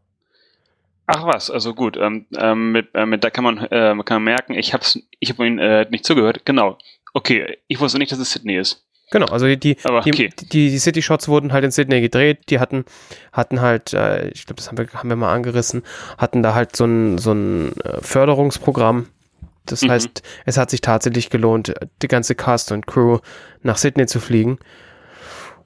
Ach 1.07 1.25
was, 1.25 1.49
also 1.49 1.73
gut. 1.73 1.97
Ähm, 1.97 2.27
ähm, 2.37 2.71
mit, 2.71 2.93
äh, 2.93 3.05
mit, 3.05 3.23
da 3.23 3.29
kann 3.29 3.43
man, 3.43 3.57
äh, 3.57 3.95
kann 4.03 4.21
man 4.21 4.23
merken, 4.23 4.53
ich 4.53 4.73
habe 4.73 4.83
ich 5.19 5.29
hab 5.29 5.39
ihn 5.39 5.57
äh, 5.57 5.87
nicht 5.89 6.05
zugehört. 6.05 6.45
Genau. 6.45 6.77
Okay, 7.13 7.57
ich 7.67 7.79
wusste 7.79 7.97
nicht, 7.97 8.11
dass 8.11 8.19
es 8.19 8.31
Sydney 8.31 8.57
ist. 8.57 8.85
Genau, 9.11 9.25
also 9.25 9.47
die, 9.47 9.57
die, 9.57 9.77
okay. 9.83 10.29
die, 10.39 10.49
die, 10.49 10.69
die 10.69 10.77
City 10.77 11.01
Shots 11.01 11.27
wurden 11.27 11.51
halt 11.51 11.63
in 11.63 11.71
Sydney 11.71 11.99
gedreht. 12.01 12.49
Die 12.49 12.59
hatten, 12.59 12.85
hatten 13.33 13.59
halt, 13.59 13.93
äh, 13.93 14.29
ich 14.29 14.45
glaube, 14.45 14.57
das 14.57 14.67
haben 14.67 14.77
wir, 14.77 14.87
haben 14.93 15.09
wir 15.09 15.15
mal 15.15 15.33
angerissen, 15.33 15.83
hatten 16.19 16.43
da 16.43 16.53
halt 16.53 16.75
so 16.75 16.85
ein, 16.85 17.17
so 17.17 17.31
ein 17.31 17.75
äh, 17.81 18.01
Förderungsprogramm 18.01 19.07
Das 19.65 19.81
Mhm. 19.83 19.91
heißt, 19.91 20.23
es 20.45 20.57
hat 20.57 20.69
sich 20.69 20.81
tatsächlich 20.81 21.29
gelohnt, 21.29 21.73
die 22.01 22.07
ganze 22.07 22.35
Cast 22.35 22.71
und 22.71 22.87
Crew 22.87 23.19
nach 23.61 23.77
Sydney 23.77 24.05
zu 24.07 24.19
fliegen. 24.19 24.57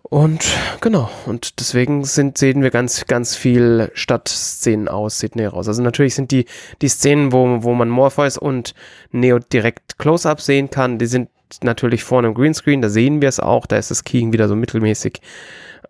Und 0.03 0.45
genau, 0.81 1.09
und 1.25 1.59
deswegen 1.59 2.03
sind, 2.03 2.37
sehen 2.37 2.61
wir 2.61 2.69
ganz, 2.69 3.05
ganz 3.07 3.35
viel 3.35 3.89
Stadtszenen 3.95 4.87
aus 4.87 5.17
Sydney 5.19 5.45
raus. 5.45 5.67
Also 5.67 5.81
natürlich 5.81 6.13
sind 6.13 6.29
die, 6.31 6.45
die 6.81 6.89
Szenen, 6.89 7.31
wo, 7.31 7.63
wo 7.63 7.73
man 7.73 7.89
Morpheus 7.89 8.37
und 8.37 8.75
Neo 9.11 9.39
direkt 9.39 9.97
Close-Up 9.97 10.39
sehen 10.41 10.69
kann, 10.69 10.99
die 10.99 11.05
sind 11.07 11.29
natürlich 11.63 12.03
vorne 12.03 12.27
im 12.27 12.33
Greenscreen, 12.33 12.81
da 12.81 12.89
sehen 12.89 13.21
wir 13.21 13.29
es 13.29 13.39
auch, 13.39 13.65
da 13.65 13.77
ist 13.77 13.91
das 13.91 14.03
Keying 14.03 14.33
wieder 14.33 14.47
so 14.47 14.55
mittelmäßig. 14.55 15.19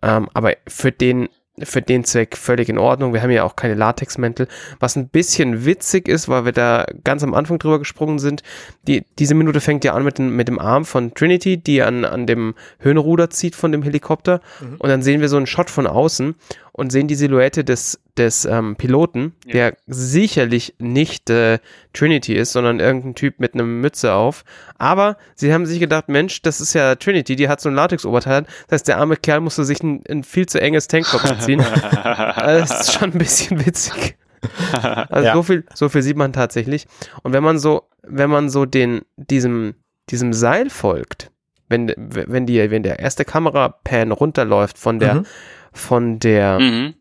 Ähm, 0.02 0.30
aber 0.34 0.54
für 0.68 0.92
den, 0.92 1.28
für 1.62 1.82
den 1.84 2.04
Zweck 2.04 2.36
völlig 2.36 2.68
in 2.68 2.80
Ordnung. 2.80 3.14
Wir 3.14 3.22
haben 3.22 3.30
ja 3.30 3.44
auch 3.44 3.56
keine 3.56 3.76
Latexmäntel, 3.76 4.48
was 4.80 4.96
ein 4.96 5.08
bisschen 5.08 5.66
witzig 5.66 6.08
ist, 6.08 6.28
weil 6.28 6.46
wir 6.46 6.52
da 6.52 6.86
ganz 7.04 7.24
am 7.24 7.36
Anfang 7.36 7.60
drüber 7.60 7.78
gesprungen 7.78 8.18
sind. 8.18 8.42
Die, 8.88 9.06
diese 9.20 9.36
Minute 9.36 9.62
fängt 9.62 9.84
ja 9.84 9.94
an 9.94 10.04
mit 10.04 10.18
dem, 10.18 10.36
mit 10.36 10.48
dem 10.48 10.58
Arm 10.58 10.84
von 10.84 11.14
Trinity, 11.14 11.58
die 11.58 11.84
an, 11.84 12.06
an 12.06 12.26
dem 12.26 12.56
Höhenruder 12.80 13.30
zieht 13.30 13.56
von 13.56 13.72
dem 13.72 13.84
Helikopter. 13.84 14.42
Und 14.80 14.90
dann 14.90 15.04
sehen 15.04 15.22
wir 15.22 15.30
so 15.30 15.38
einen 15.38 15.46
Shot 15.48 15.70
von 15.70 15.86
außen 15.86 16.36
und 16.76 16.92
sehen 16.92 17.08
die 17.08 17.16
Silhouette 17.16 17.64
des, 17.64 18.02
des 18.18 18.46
ähm, 18.46 18.76
Piloten, 18.76 19.34
Ja. 19.46 19.54
der 19.54 19.78
sicherlich 19.88 20.74
nicht 20.80 21.30
äh, 21.30 21.60
Trinity 21.94 22.34
ist, 22.34 22.52
sondern 22.52 22.80
irgendein 22.80 23.16
Typ 23.16 23.40
mit 23.40 23.54
einer 23.54 23.64
Mütze 23.64 24.14
auf. 24.14 24.44
Aber 24.80 25.18
sie 25.36 25.54
haben 25.54 25.66
sich 25.66 25.80
gedacht, 25.80 26.10
Mensch, 26.10 26.42
das 26.42 26.60
ist 26.62 26.74
ja 26.74 26.96
Trinity, 26.96 27.36
die 27.36 27.48
hat 27.48 27.62
so 27.62 27.70
ein 27.70 27.76
Latex-Oberteil. 27.76 28.44
Das 28.68 28.80
heißt, 28.80 28.88
der 28.88 28.98
arme 28.98 29.16
Kerl 29.18 29.40
musste 29.42 29.64
sich 29.64 29.82
ein, 29.84 30.04
ein 30.10 30.24
viel 30.24 30.48
zu 30.48 30.60
enges 30.60 30.88
Tanktop 30.88 31.24
anziehen. 31.24 31.64
Also 32.04 32.60
das 32.60 32.82
ist 32.90 32.94
schon 32.94 33.12
ein 33.14 33.18
bisschen 33.18 33.66
witzig. 33.66 34.18
Also 34.74 35.26
Ja. 35.26 35.34
so 35.34 35.44
viel, 35.44 35.64
so 35.74 35.88
viel 35.90 36.02
sieht 36.02 36.18
man 36.18 36.34
tatsächlich. 36.34 36.88
Und 37.22 37.32
wenn 37.34 37.44
man 37.44 37.60
so, 37.60 37.84
wenn 38.02 38.30
man 38.30 38.50
so 38.50 38.66
den, 38.66 39.02
diesem, 39.16 39.76
diesem 40.10 40.34
Seil 40.34 40.70
folgt, 40.70 41.32
wenn, 41.70 41.94
wenn 41.98 42.46
die, 42.46 42.70
wenn 42.70 42.84
der 42.84 43.00
erste 43.00 43.24
Kamerapan 43.26 44.12
runterläuft 44.12 44.78
von 44.78 45.00
der, 45.00 45.14
Mhm. 45.16 45.26
Von 45.74 46.20
der, 46.20 46.60
Mhm. 46.60 46.94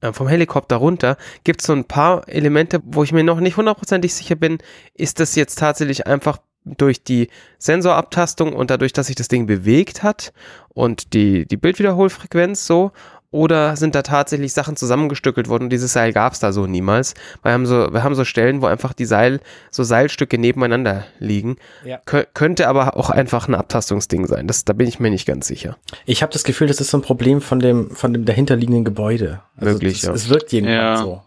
äh, 0.00 0.12
vom 0.12 0.28
Helikopter 0.28 0.76
runter, 0.76 1.16
gibt 1.44 1.60
es 1.60 1.66
so 1.66 1.72
ein 1.72 1.84
paar 1.84 2.28
Elemente, 2.28 2.80
wo 2.84 3.02
ich 3.02 3.12
mir 3.12 3.24
noch 3.24 3.40
nicht 3.40 3.56
hundertprozentig 3.56 4.12
sicher 4.14 4.34
bin, 4.34 4.58
ist 4.94 5.20
das 5.20 5.34
jetzt 5.34 5.58
tatsächlich 5.58 6.06
einfach 6.06 6.38
durch 6.64 7.02
die 7.02 7.28
Sensorabtastung 7.58 8.52
und 8.52 8.70
dadurch, 8.70 8.92
dass 8.92 9.06
sich 9.06 9.16
das 9.16 9.28
Ding 9.28 9.46
bewegt 9.46 10.02
hat 10.02 10.32
und 10.68 11.14
die, 11.14 11.46
die 11.46 11.56
Bildwiederholfrequenz 11.56 12.66
so, 12.66 12.92
oder 13.32 13.76
sind 13.76 13.94
da 13.94 14.02
tatsächlich 14.02 14.52
Sachen 14.52 14.74
zusammengestückelt 14.76 15.48
worden 15.48 15.64
und 15.64 15.70
dieses 15.70 15.92
Seil 15.92 16.12
gab 16.12 16.32
es 16.32 16.40
da 16.40 16.52
so 16.52 16.66
niemals. 16.66 17.14
Wir 17.44 17.52
haben 17.52 17.64
so, 17.64 17.92
wir 17.92 18.02
haben 18.02 18.14
so 18.16 18.24
Stellen, 18.24 18.60
wo 18.60 18.66
einfach 18.66 18.92
die 18.92 19.04
Seil, 19.04 19.40
so 19.70 19.84
Seilstücke 19.84 20.36
nebeneinander 20.36 21.04
liegen. 21.20 21.56
Ja. 21.84 21.98
Kö 22.04 22.24
könnte 22.34 22.66
aber 22.66 22.96
auch 22.96 23.08
einfach 23.10 23.46
ein 23.46 23.54
Abtastungsding 23.54 24.26
sein. 24.26 24.48
Das, 24.48 24.64
da 24.64 24.72
bin 24.72 24.88
ich 24.88 24.98
mir 24.98 25.10
nicht 25.10 25.26
ganz 25.26 25.46
sicher. 25.46 25.76
Ich 26.06 26.22
habe 26.22 26.32
das 26.32 26.42
Gefühl, 26.42 26.66
das 26.66 26.80
ist 26.80 26.90
so 26.90 26.98
ein 26.98 27.02
Problem 27.02 27.40
von 27.40 27.60
dem, 27.60 27.90
von 27.92 28.12
dem 28.12 28.24
dahinterliegenden 28.24 28.84
Gebäude. 28.84 29.42
Also 29.56 29.74
Wirklich, 29.74 30.00
das, 30.00 30.08
ja. 30.08 30.12
Es 30.14 30.28
wirkt 30.28 30.50
jedenfalls 30.52 30.98
Ja. 31.00 31.04
so. 31.04 31.22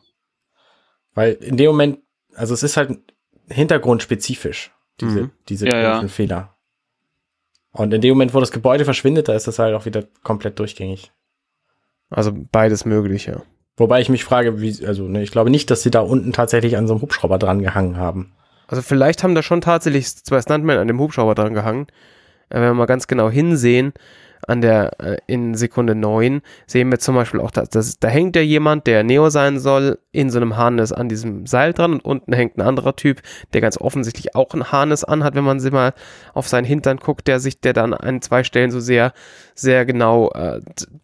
Weil 1.14 1.34
in 1.34 1.56
dem 1.58 1.68
Moment, 1.68 2.00
also 2.36 2.54
es 2.54 2.64
ist 2.64 2.76
halt 2.76 2.98
hintergrundspezifisch, 3.50 4.72
diese, 5.00 5.22
Mhm. 5.24 5.32
diese 5.50 5.68
Ja, 5.68 5.80
ja. 6.02 6.08
Fehler. 6.08 6.56
Und 7.72 7.94
in 7.94 8.02
dem 8.02 8.12
Moment, 8.12 8.34
wo 8.34 8.40
das 8.40 8.52
Gebäude 8.52 8.84
verschwindet, 8.86 9.28
da 9.30 9.34
ist 9.36 9.48
das 9.48 9.58
halt 9.58 9.74
auch 9.74 9.86
wieder 9.86 10.04
komplett 10.24 10.60
durchgängig. 10.60 11.12
Also 12.14 12.32
beides 12.52 12.86
möglich, 12.86 13.26
ja. 13.26 13.42
Wobei 13.76 14.02
ich 14.02 14.10
mich 14.10 14.24
frage, 14.24 14.62
wie, 14.62 14.86
also 14.86 15.04
ne, 15.04 15.24
ich 15.24 15.32
glaube 15.32 15.50
nicht, 15.50 15.72
dass 15.72 15.82
sie 15.82 15.92
da 15.92 16.02
unten 16.02 16.32
tatsächlich 16.32 16.78
an 16.78 16.88
so 16.88 16.94
einem 16.94 17.02
Hubschrauber 17.02 17.40
dran 17.40 17.60
gehangen 17.60 17.98
haben. 17.98 18.34
Also 18.68 18.82
vielleicht 18.82 19.24
haben 19.24 19.36
da 19.36 19.42
schon 19.42 19.62
tatsächlich 19.62 20.16
zwei 20.16 20.42
Stuntmen 20.42 20.78
an 20.78 20.88
dem 20.88 21.00
Hubschrauber 21.00 21.36
dran 21.36 21.54
gehangen. 21.54 21.88
Äh, 22.50 22.56
Wenn 22.56 22.64
wir 22.64 22.74
mal 22.76 22.86
ganz 22.86 23.08
genau 23.08 23.30
hinsehen, 23.30 23.94
an 24.48 24.62
der, 24.62 25.00
äh, 25.00 25.18
in 25.28 25.56
Sekunde 25.56 25.96
9, 25.96 26.42
sehen 26.68 26.92
wir 26.92 27.00
zum 27.00 27.16
Beispiel 27.16 27.40
auch, 27.40 27.52
dass, 27.52 27.70
dass 27.70 28.00
da 28.00 28.08
hängt 28.08 28.36
ja 28.36 28.42
jemand, 28.42 28.88
der 28.88 29.04
Neo 29.04 29.30
sein 29.30 29.60
soll, 29.60 30.00
in 30.12 30.30
so 30.30 30.40
einem 30.40 30.58
Harness 30.58 30.92
an 30.92 31.10
diesem 31.10 31.46
Seil 31.46 31.74
dran 31.74 31.94
und 31.94 32.06
unten 32.06 32.34
hängt 32.34 32.58
ein 32.58 32.62
anderer 32.62 32.96
Typ, 32.96 33.22
der 33.54 33.62
ganz 33.62 33.78
offensichtlich 33.78 34.36
auch 34.36 34.54
ein 34.54 34.72
Harness 34.72 35.04
anhat, 35.04 35.36
wenn 35.36 35.44
man 35.44 35.60
sie 35.60 35.72
mal 35.72 35.94
auf 36.34 36.48
seinen 36.48 36.66
Hintern 36.66 36.98
guckt, 36.98 37.28
der 37.28 37.40
sich, 37.40 37.60
der 37.60 37.74
dann 37.74 37.94
an 37.94 38.22
zwei 38.22 38.44
Stellen 38.44 38.72
so 38.72 38.80
sehr, 38.80 39.14
sehr 39.56 39.86
genau, 39.86 40.32
äh, 40.32 40.62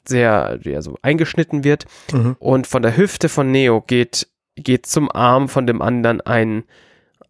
sehr, 0.07 0.59
ja, 0.63 0.81
so 0.81 0.97
eingeschnitten 1.01 1.63
wird. 1.63 1.85
Mhm. 2.11 2.35
Und 2.39 2.67
von 2.67 2.81
der 2.81 2.97
Hüfte 2.97 3.29
von 3.29 3.51
Neo 3.51 3.81
geht, 3.81 4.27
geht 4.55 4.85
zum 4.85 5.11
Arm 5.11 5.49
von 5.49 5.67
dem 5.67 5.81
anderen 5.81 6.21
ein, 6.21 6.63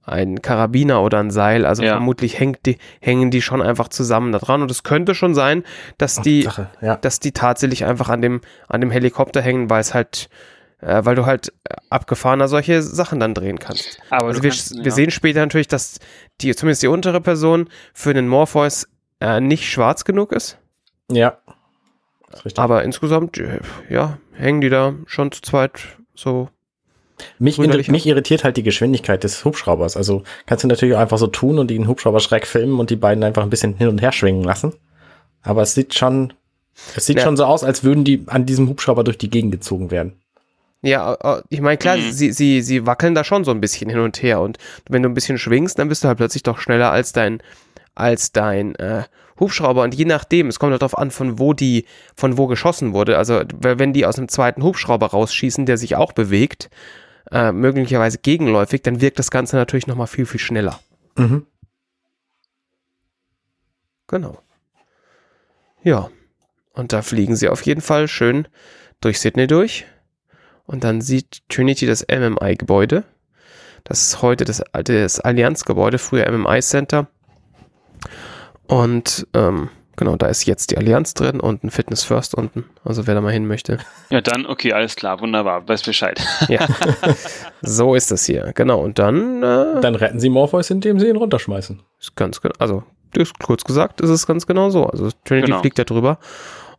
ein 0.09 0.41
Karabiner 0.41 1.01
oder 1.01 1.19
ein 1.19 1.31
Seil. 1.31 1.65
Also 1.65 1.83
Ja. 1.83 1.91
vermutlich 1.91 2.39
hängt 2.39 2.65
die, 2.65 2.77
hängen 2.99 3.31
die 3.31 3.41
schon 3.41 3.61
einfach 3.61 3.87
zusammen 3.89 4.31
da 4.31 4.39
dran. 4.39 4.61
Und 4.61 4.71
es 4.71 4.83
könnte 4.83 5.15
schon 5.15 5.33
sein, 5.35 5.63
dass 5.97 6.21
die, 6.21 6.43
Sache, 6.43 6.69
ja. 6.81 6.95
dass 6.97 7.19
die 7.19 7.31
tatsächlich 7.31 7.85
einfach 7.85 8.09
an 8.09 8.21
dem, 8.21 8.41
an 8.67 8.81
dem 8.81 8.91
Helikopter 8.91 9.41
hängen, 9.41 9.69
weil 9.69 9.81
es 9.81 9.93
halt, 9.93 10.29
äh, 10.81 11.05
weil 11.05 11.15
du 11.15 11.25
halt 11.25 11.53
äh, 11.63 11.75
abgefahrener 11.89 12.47
solche 12.47 12.81
Sachen 12.81 13.19
dann 13.19 13.33
drehen 13.33 13.59
kannst. 13.59 13.99
Aber 14.09 14.27
Also 14.27 14.43
wir, 14.43 14.49
kannst- 14.49 14.75
wir 14.77 14.83
ja. 14.83 14.91
sehen 14.91 15.11
später 15.11 15.39
natürlich, 15.41 15.67
dass 15.67 15.99
die, 16.41 16.55
zumindest 16.55 16.83
die 16.83 16.87
untere 16.87 17.21
Person 17.21 17.69
für 17.93 18.13
den 18.13 18.27
Morpheus 18.27 18.87
äh, 19.21 19.39
nicht 19.41 19.69
schwarz 19.69 20.05
genug 20.05 20.31
ist. 20.31 20.57
Ja. 21.11 21.37
Ist. 22.43 22.59
Aber 22.59 22.83
insgesamt, 22.83 23.37
äh, 23.39 23.59
ja, 23.89 24.17
hängen 24.33 24.61
die 24.61 24.69
da 24.69 24.93
schon 25.07 25.31
zu 25.31 25.41
zweit 25.41 25.97
so 26.13 26.49
Mich, 27.39 27.57
mich 27.57 28.05
irritiert 28.05 28.43
halt 28.43 28.57
die 28.57 28.63
Geschwindigkeit 28.63 29.23
des 29.23 29.43
Hubschraubers. 29.45 29.97
Also 29.97 30.23
kannst 30.45 30.63
du 30.63 30.67
natürlich 30.67 30.95
auch 30.95 30.99
einfach 30.99 31.17
so 31.17 31.27
tun 31.27 31.59
und 31.59 31.69
den 31.69 31.87
Hubschrauber 31.87 32.19
schräg 32.19 32.47
filmen 32.47 32.79
und 32.79 32.89
die 32.89 32.95
beiden 32.95 33.23
einfach 33.23 33.43
ein 33.43 33.49
bisschen 33.49 33.75
hin 33.75 33.87
und 33.87 34.01
her 34.01 34.11
schwingen 34.11 34.43
lassen. 34.43 34.73
Aber 35.41 35.61
es 35.61 35.73
sieht 35.73 35.95
schon, 35.95 36.33
es 36.95 37.05
sieht 37.05 37.17
Ja. 37.17 37.23
schon 37.23 37.37
so 37.37 37.45
aus, 37.45 37.63
als 37.63 37.83
würden 37.83 38.03
die 38.03 38.23
an 38.27 38.45
diesem 38.45 38.67
Hubschrauber 38.69 39.03
durch 39.03 39.17
die 39.17 39.29
Gegend 39.29 39.51
gezogen 39.51 39.91
werden. 39.91 40.13
Ja, 40.81 41.13
äh, 41.15 41.41
ich 41.49 41.59
meine, 41.61 41.77
klar, 41.77 41.97
Mhm. 41.97 42.11
sie, 42.11 42.31
sie, 42.31 42.61
sie 42.61 42.85
wackeln 42.85 43.13
da 43.15 43.23
schon 43.25 43.43
so 43.43 43.51
ein 43.51 43.59
bisschen 43.61 43.89
hin 43.89 43.99
und 43.99 44.21
her 44.23 44.39
und 44.39 44.57
wenn 44.87 45.03
du 45.03 45.09
ein 45.09 45.13
bisschen 45.13 45.37
schwingst, 45.37 45.77
dann 45.77 45.89
bist 45.89 46.03
du 46.03 46.07
halt 46.07 46.17
plötzlich 46.17 46.43
doch 46.43 46.59
schneller 46.59 46.91
als 46.91 47.11
dein, 47.11 47.41
als 47.95 48.31
dein 48.31 48.75
äh, 48.75 49.03
Hubschrauber 49.41 49.83
und 49.83 49.93
je 49.95 50.05
nachdem, 50.05 50.47
es 50.47 50.57
kommt 50.59 50.71
halt 50.71 50.81
darauf 50.81 50.97
an, 50.97 51.11
von 51.11 51.37
wo 51.39 51.53
die, 51.53 51.85
von 52.15 52.37
wo 52.37 52.47
geschossen 52.47 52.93
wurde. 52.93 53.17
Also 53.17 53.41
wenn 53.59 53.93
die 53.93 54.05
aus 54.05 54.17
einem 54.17 54.27
zweiten 54.29 54.63
Hubschrauber 54.63 55.07
rausschießen, 55.07 55.65
der 55.65 55.77
sich 55.77 55.95
auch 55.95 56.11
bewegt, 56.13 56.69
äh, 57.31 57.51
möglicherweise 57.51 58.17
gegenläufig, 58.17 58.81
dann 58.81 59.01
wirkt 59.01 59.19
das 59.19 59.31
Ganze 59.31 59.55
natürlich 59.55 59.87
nochmal 59.87 60.07
viel, 60.07 60.25
viel 60.25 60.39
schneller. 60.39 60.79
Mhm. 61.15 61.45
Genau. 64.07 64.41
Ja. 65.83 66.09
Und 66.73 66.93
da 66.93 67.01
fliegen 67.01 67.35
sie 67.35 67.49
auf 67.49 67.61
jeden 67.63 67.81
Fall 67.81 68.07
schön 68.07 68.47
durch 69.01 69.19
Sydney 69.19 69.47
durch. 69.47 69.85
Und 70.65 70.83
dann 70.83 71.01
sieht 71.01 71.41
Trinity 71.49 71.85
das 71.85 72.05
MMI-Gebäude. 72.07 73.03
Das 73.83 74.01
ist 74.01 74.21
heute 74.21 74.45
das, 74.45 74.61
das 74.71 75.19
Allianz-Gebäude, 75.19 75.97
früher 75.97 76.29
MMI 76.31 76.61
Center. 76.61 77.07
Und 78.67 79.27
ähm, 79.33 79.69
genau, 79.99 80.15
da 80.15 80.25
ist 80.27 80.45
jetzt 80.45 80.71
die 80.71 80.77
Allianz 80.77 81.13
drin 81.13 81.39
und 81.39 81.63
ein 81.63 81.69
Fitness 81.69 82.03
First 82.03 82.33
unten. 82.33 82.65
Also 82.83 83.05
wer 83.05 83.13
da 83.13 83.21
mal 83.21 83.31
hin 83.31 83.45
möchte. 83.45 83.77
Ja, 84.09 84.21
dann, 84.21 84.47
okay, 84.47 84.73
alles 84.73 84.95
klar, 84.95 85.21
wunderbar, 85.21 85.67
weiß 85.67 85.83
Bescheid. 85.83 86.19
Ja. 86.47 86.65
so 87.61 87.93
ist 87.93 88.09
das 88.09 88.25
hier. 88.25 88.51
Genau. 88.55 88.79
Und 88.81 88.97
dann 88.97 89.43
äh, 89.43 89.81
Dann 89.81 89.93
retten 89.95 90.19
sie 90.19 90.29
Morpheus, 90.29 90.69
indem 90.71 90.99
sie 90.99 91.07
ihn 91.07 91.17
runterschmeißen. 91.17 91.81
Ist 91.99 92.15
ganz 92.15 92.41
genau, 92.41 92.55
also 92.57 92.83
ist 93.15 93.37
kurz 93.39 93.63
gesagt, 93.63 94.01
ist 94.01 94.09
es 94.09 94.25
ganz 94.25 94.47
genau 94.47 94.69
so. 94.71 94.85
Also 94.87 95.09
Trinity 95.25 95.47
Genau. 95.47 95.61
fliegt 95.61 95.77
da 95.77 95.83
drüber 95.83 96.17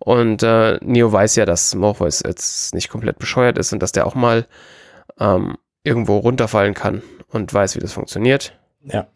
und 0.00 0.42
äh, 0.42 0.78
Neo 0.82 1.12
weiß 1.12 1.36
ja, 1.36 1.44
dass 1.44 1.74
Morpheus 1.74 2.22
jetzt 2.24 2.74
nicht 2.74 2.88
komplett 2.88 3.18
bescheuert 3.18 3.58
ist 3.58 3.72
und 3.72 3.80
dass 3.82 3.92
der 3.92 4.06
auch 4.06 4.14
mal 4.14 4.46
ähm, 5.18 5.56
irgendwo 5.84 6.18
runterfallen 6.18 6.74
kann 6.74 7.02
und 7.28 7.52
weiß, 7.52 7.76
wie 7.76 7.80
das 7.80 7.92
funktioniert. 7.92 8.52
Ja. 8.84 9.06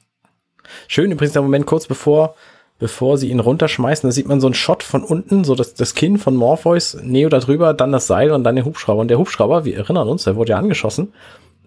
Schön 0.89 1.11
übrigens 1.11 1.33
der 1.33 1.43
Moment 1.43 1.67
kurz 1.67 1.87
bevor, 1.87 2.35
bevor 2.79 3.19
sie 3.19 3.31
ihn 3.31 3.41
runterschmeißen, 3.41 4.07
da 4.09 4.13
sieht 4.13 4.27
man 4.29 4.41
so 4.41 4.47
einen 4.49 4.55
Shot 4.55 4.83
von 4.83 5.03
unten, 5.03 5.45
so 5.45 5.55
das, 5.55 5.75
das 5.75 5.95
Kinn 5.95 6.19
von 6.19 6.35
Morpheus, 6.35 6.97
Neo 7.03 7.29
da 7.29 7.39
drüber, 7.39 7.73
dann 7.75 7.93
das 7.93 8.07
Seil 8.07 8.33
und 8.33 8.45
dann 8.45 8.57
den 8.57 8.65
Hubschrauber. 8.65 9.01
Und 9.01 9.09
der 9.09 9.19
Hubschrauber, 9.19 9.65
wir 9.65 9.77
erinnern 9.77 10.09
uns, 10.09 10.25
der 10.25 10.37
wurde 10.37 10.51
ja 10.51 10.59
angeschossen, 10.59 11.13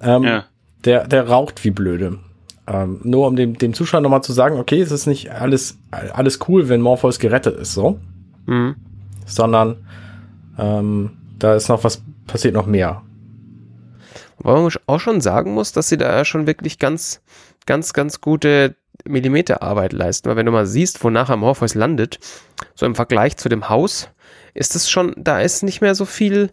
ähm, 0.01 0.23
Ja. 0.23 0.45
der, 0.85 1.07
der 1.07 1.27
raucht 1.27 1.63
wie 1.63 1.71
blöde. 1.71 2.19
Ähm, 2.67 2.99
nur 3.03 3.27
um 3.27 3.35
dem, 3.37 3.57
dem 3.57 3.73
Zuschauer 3.73 4.01
nochmal 4.01 4.23
zu 4.23 4.33
sagen, 4.33 4.59
okay, 4.59 4.81
es 4.81 4.91
ist 4.91 5.05
nicht 5.07 5.31
alles, 5.31 5.77
alles 5.91 6.39
cool, 6.49 6.67
wenn 6.67 6.81
Morpheus 6.81 7.19
gerettet 7.19 7.57
ist, 7.57 7.73
so, 7.73 7.99
Mhm. 8.45 8.75
sondern 9.25 9.77
ähm, 10.59 11.11
da 11.39 11.55
ist 11.55 11.69
noch 11.69 11.83
was, 11.85 12.01
passiert 12.25 12.53
noch 12.53 12.65
mehr. 12.65 13.01
Wobei 14.39 14.59
man 14.61 14.71
auch 14.87 14.99
schon 14.99 15.21
sagen 15.21 15.53
muss, 15.53 15.71
dass 15.71 15.87
sie 15.89 15.97
da 15.97 16.23
schon 16.25 16.45
wirklich 16.47 16.77
ganz, 16.79 17.21
ganz, 17.65 17.93
ganz 17.93 18.21
gute 18.21 18.75
Millimeterarbeit 19.05 19.93
leisten. 19.93 20.29
Weil 20.29 20.35
wenn 20.37 20.45
du 20.45 20.51
mal 20.51 20.65
siehst, 20.65 21.03
wo 21.03 21.09
nachher 21.09 21.37
Morpheus 21.37 21.75
landet, 21.75 22.19
so 22.75 22.85
im 22.85 22.95
Vergleich 22.95 23.37
zu 23.37 23.49
dem 23.49 23.69
Haus, 23.69 24.09
ist 24.53 24.75
es 24.75 24.89
schon, 24.89 25.13
da 25.17 25.39
ist 25.41 25.63
nicht 25.63 25.81
mehr 25.81 25.95
so 25.95 26.05
viel, 26.05 26.51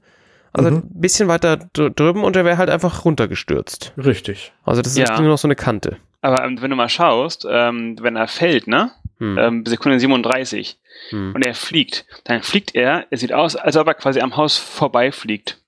also 0.53 0.71
Mhm. 0.71 0.77
ein 0.77 1.01
bisschen 1.01 1.29
weiter 1.29 1.57
dr- 1.73 1.91
drüben 1.91 2.23
und 2.25 2.37
er 2.37 2.45
wäre 2.45 2.59
halt 2.59 2.71
einfach 2.71 3.05
runtergestürzt. 3.05 3.93
Richtig. 3.97 4.53
Also 4.65 4.83
das 4.83 4.93
ist 4.93 4.99
Ja. 4.99 5.19
nur 5.21 5.31
noch 5.31 5.39
so 5.39 5.49
eine 5.49 5.57
Kante. 5.57 5.97
aber 6.21 6.43
ähm, 6.45 6.63
wenn 6.63 6.71
du 6.71 6.77
mal 6.77 6.89
schaust, 6.89 7.47
ähm, 7.51 7.97
wenn 8.01 8.17
er 8.17 8.29
fällt, 8.29 8.67
ne? 8.67 8.91
Hm. 9.19 9.37
Ähm, 9.39 9.65
Sekunde 9.67 10.01
37 10.01 10.79
hm. 11.11 11.35
und 11.35 11.45
er 11.45 11.55
fliegt, 11.55 12.07
dann 12.25 12.43
fliegt 12.43 12.75
er, 12.75 13.07
es 13.11 13.21
sieht 13.21 13.33
aus, 13.35 13.57
als 13.57 13.77
ob 13.77 13.87
er 13.89 13.95
quasi 13.95 14.21
am 14.21 14.35
Haus 14.37 14.57
vorbeifliegt. 14.57 15.61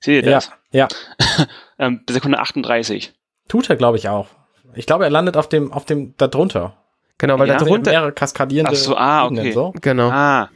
Seht 0.00 0.24
ihr 0.24 0.30
Ja, 0.30 0.36
das? 0.36 0.50
ja. 0.72 0.88
Ähm, 1.78 2.00
Sekunde 2.08 2.38
38. 2.38 3.12
Tut 3.48 3.68
er, 3.70 3.76
glaube 3.76 3.96
ich, 3.98 4.08
auch. 4.08 4.28
Ich 4.74 4.86
glaube, 4.86 5.04
er 5.04 5.10
landet 5.10 5.36
auf 5.36 5.48
dem, 5.48 5.72
auf 5.72 5.84
dem, 5.84 6.14
da 6.16 6.28
drunter. 6.28 6.76
Genau, 7.18 7.38
weil 7.38 7.48
Ja. 7.48 7.56
da 7.56 7.64
drunter, 7.64 7.90
mehrere 7.90 8.12
kaskadierende 8.12 8.72
Ach 8.72 8.76
so, 8.76 8.96
ah, 8.96 9.24
Ebenen, 9.26 9.40
okay. 9.46 9.52
So. 9.52 9.72
genau. 9.80 10.10
Ah, 10.10 10.42
ah, 10.42 10.48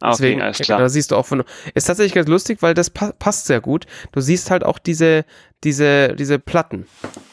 okay, 0.00 0.10
Deswegen, 0.12 0.42
alles 0.42 0.58
ja, 0.58 0.64
klar. 0.64 0.78
da 0.78 0.88
siehst 0.88 1.10
du 1.10 1.16
auch 1.16 1.26
von. 1.26 1.44
Ist 1.74 1.84
tatsächlich 1.84 2.14
ganz 2.14 2.28
lustig, 2.28 2.62
weil 2.62 2.72
das 2.74 2.88
pa 2.90 3.12
passt 3.18 3.46
sehr 3.46 3.60
gut. 3.60 3.84
Du 4.12 4.20
siehst 4.20 4.50
halt 4.50 4.64
auch 4.64 4.78
diese, 4.78 5.24
diese, 5.62 6.14
diese 6.14 6.38
Platten. 6.38 6.86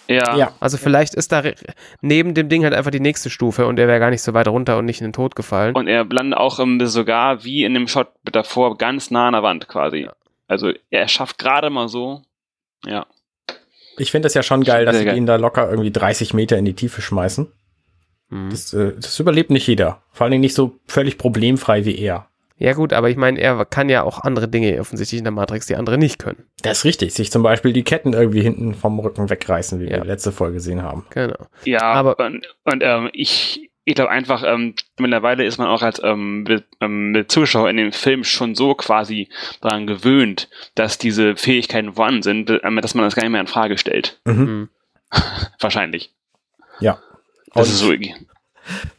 Ja, 0.10 0.36
Ja. 0.36 0.52
Also 0.60 0.78
vielleicht 0.78 1.14
ist 1.16 1.32
da 1.32 1.44
neben 2.02 2.34
dem 2.34 2.50
Ding 2.50 2.64
halt 2.66 2.74
einfach 2.74 2.92
die 2.92 3.00
nächste 3.00 3.30
Stufe 3.30 3.66
und 3.68 3.78
der 3.78 3.88
wäre 3.88 4.00
gar 4.00 4.10
nicht 4.10 4.22
so 4.22 4.34
weit 4.34 4.50
runter 4.50 4.78
und 4.78 4.86
nicht 4.86 5.00
in 5.00 5.08
den 5.08 5.14
Tod 5.14 5.36
gefallen. 5.36 5.76
Und 5.76 5.88
er 5.88 6.04
landet 6.04 6.38
auch 6.38 6.60
ähm, 6.60 6.86
sogar 6.86 7.46
wie 7.46 7.64
in 7.64 7.74
dem 7.74 7.88
Shot 7.88 8.10
davor 8.26 8.78
ganz 8.78 9.12
nah 9.12 9.28
an 9.28 9.34
der 9.34 9.44
Wand 9.44 9.70
quasi. 9.70 10.10
Also 10.48 10.72
er 10.90 11.08
schafft 11.08 11.38
gerade 11.38 11.70
mal 11.70 11.88
so. 11.88 12.22
Ja. 12.86 13.06
Ich 13.98 14.12
finde 14.12 14.26
das 14.28 14.34
ja 14.34 14.44
schon 14.44 14.64
geil, 14.64 14.86
dass 14.86 14.98
sie 14.98 15.06
geil. 15.06 15.18
ihn 15.18 15.26
da 15.26 15.36
locker 15.36 15.70
irgendwie 15.70 15.92
30 15.92 16.34
Meter 16.34 16.58
in 16.58 16.66
die 16.66 16.74
Tiefe 16.74 17.02
schmeißen. 17.02 17.52
Hm. 18.30 18.50
Das, 18.50 18.74
äh, 18.74 18.94
das 18.96 19.20
überlebt 19.20 19.50
nicht 19.52 19.68
jeder. 19.68 20.02
Vor 20.12 20.26
allen 20.26 20.32
Dingen 20.32 20.42
nicht 20.42 20.56
so 20.56 20.80
völlig 20.88 21.18
problemfrei 21.18 21.86
wie 21.86 21.98
er. 22.00 22.28
Ja 22.58 22.74
gut, 22.74 22.94
aber 22.94 23.10
ich 23.10 23.18
meine, 23.18 23.40
er 23.42 23.66
kann 23.66 23.90
ja 23.90 24.04
auch 24.04 24.20
andere 24.22 24.48
Dinge 24.48 24.80
offensichtlich 24.80 25.18
in 25.18 25.26
der 25.26 25.32
Matrix, 25.34 25.66
die 25.66 25.76
andere 25.76 25.98
nicht 25.98 26.20
können. 26.20 26.44
Das 26.62 26.80
ist 26.80 26.86
richtig. 26.86 27.14
Sich 27.14 27.32
zum 27.32 27.44
Beispiel 27.44 27.74
die 27.74 27.84
Ketten 27.84 28.14
irgendwie 28.14 28.42
hinten 28.42 28.74
vom 28.74 29.00
Rücken 29.00 29.30
wegreißen, 29.30 29.80
wie 29.80 29.86
Ja. 29.90 29.98
wir 29.98 30.06
letzte 30.06 30.32
Folge 30.32 30.56
gesehen 30.56 30.82
haben. 30.82 31.06
Genau. 31.10 31.36
Ja, 31.66 31.82
Aber- 31.82 32.18
und, 32.20 32.48
und 32.64 32.82
ähm, 32.84 33.10
ich, 33.12 33.70
ich 33.86 33.96
glaube 33.96 34.12
einfach, 34.12 34.44
ähm, 34.46 34.76
mittlerweile 34.98 35.44
ist 35.46 35.58
man 35.58 35.68
auch 35.68 35.82
als 35.82 36.02
ähm, 36.04 36.44
mit, 36.44 36.64
ähm, 36.80 37.12
mit 37.12 37.32
Zuschauer 37.32 37.70
in 37.70 37.78
dem 37.78 37.92
Film 37.92 38.24
schon 38.24 38.56
so 38.56 38.76
quasi 38.76 39.30
daran 39.62 39.88
gewöhnt, 39.88 40.50
dass 40.76 40.98
diese 40.98 41.36
Fähigkeiten 41.36 41.94
vorhanden 41.94 42.24
sind, 42.24 42.50
ähm, 42.64 42.80
dass 42.82 42.96
man 42.96 43.04
das 43.06 43.16
gar 43.16 43.24
nicht 43.24 43.32
mehr 43.32 43.42
in 43.42 43.48
Frage 43.48 43.78
stellt. 43.78 44.22
Mhm. 44.26 44.38
Hm. 44.48 44.70
Wahrscheinlich. 45.60 46.14
Ja. 46.80 47.00
Das 47.54 47.70
ist 47.70 47.80
so 47.80 47.92
irgendwie. 47.92 48.16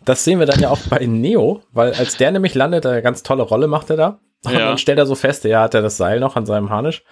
das 0.04 0.22
sehen 0.24 0.38
wir 0.38 0.46
dann 0.46 0.60
ja 0.60 0.68
auch 0.70 0.78
bei 0.90 1.04
Neo, 1.06 1.62
weil 1.72 1.92
als 1.94 2.16
der 2.18 2.30
nämlich 2.30 2.54
landet, 2.54 2.86
eine 2.86 3.02
ganz 3.02 3.22
tolle 3.22 3.42
Rolle 3.42 3.66
macht 3.66 3.90
er 3.90 3.96
da. 3.96 4.20
Und 4.44 4.52
Ja. 4.52 4.58
dann 4.68 4.78
stellt 4.78 4.98
er 4.98 5.06
so 5.06 5.14
fest, 5.14 5.44
ja, 5.44 5.62
hat 5.62 5.74
er 5.74 5.82
das 5.82 5.96
Seil 5.96 6.20
noch 6.20 6.36
an 6.36 6.44
seinem 6.46 6.68
Harnisch. 6.70 7.02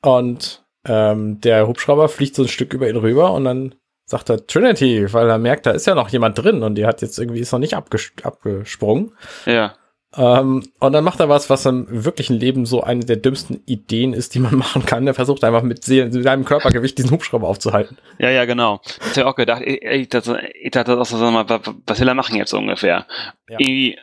Und 0.00 0.64
ähm, 0.86 1.40
der 1.40 1.68
Hubschrauber 1.68 2.08
fliegt 2.08 2.34
so 2.34 2.42
ein 2.42 2.48
Stück 2.48 2.72
über 2.72 2.88
ihn 2.88 2.96
rüber 2.96 3.32
und 3.32 3.44
dann 3.44 3.74
sagt 4.12 4.30
er 4.30 4.46
Trinity, 4.46 5.12
weil 5.12 5.28
er 5.28 5.38
merkt, 5.38 5.66
da 5.66 5.72
ist 5.72 5.86
ja 5.86 5.94
noch 5.96 6.08
jemand 6.10 6.38
drin 6.38 6.62
und 6.62 6.76
die 6.76 6.86
hat 6.86 7.02
jetzt 7.02 7.18
irgendwie 7.18 7.40
ist 7.40 7.50
noch 7.52 7.58
nicht 7.58 7.74
abges 7.74 8.12
abgesprungen. 8.22 9.12
Ja. 9.44 9.74
Ähm, 10.14 10.62
und 10.78 10.92
dann 10.92 11.04
macht 11.04 11.20
er 11.20 11.30
was, 11.30 11.48
was 11.48 11.64
im 11.64 11.86
wirklichen 12.04 12.36
Leben 12.36 12.66
so 12.66 12.82
eine 12.82 13.02
der 13.04 13.16
dümmsten 13.16 13.62
Ideen 13.64 14.12
ist, 14.12 14.34
die 14.34 14.40
man 14.40 14.54
machen 14.64 14.84
kann. 14.84 15.06
Er 15.06 15.14
versucht 15.14 15.42
einfach 15.42 15.62
mit, 15.62 15.82
se- 15.84 16.04
mit 16.04 16.22
seinem 16.22 16.44
Körpergewicht 16.44 16.98
diesen 16.98 17.10
Hubschrauber 17.10 17.48
aufzuhalten. 17.48 17.96
Ja, 18.18 18.28
ja, 18.30 18.44
genau. 18.44 18.80
Ich 19.10 19.18
habe 19.18 19.28
auch 19.28 19.34
gedacht, 19.34 19.62
ich, 19.64 20.08
dachte, 20.10 20.40
ich 20.60 20.70
dachte 20.70 20.98
auch 21.00 21.06
so, 21.06 21.16
mal, 21.30 21.48
was, 21.48 22.00
will 22.00 22.08
er 22.08 22.14
machen 22.14 22.36
jetzt 22.36 22.52
ungefähr? 22.52 23.06
Ja. 23.48 23.58
Äh, 23.58 23.96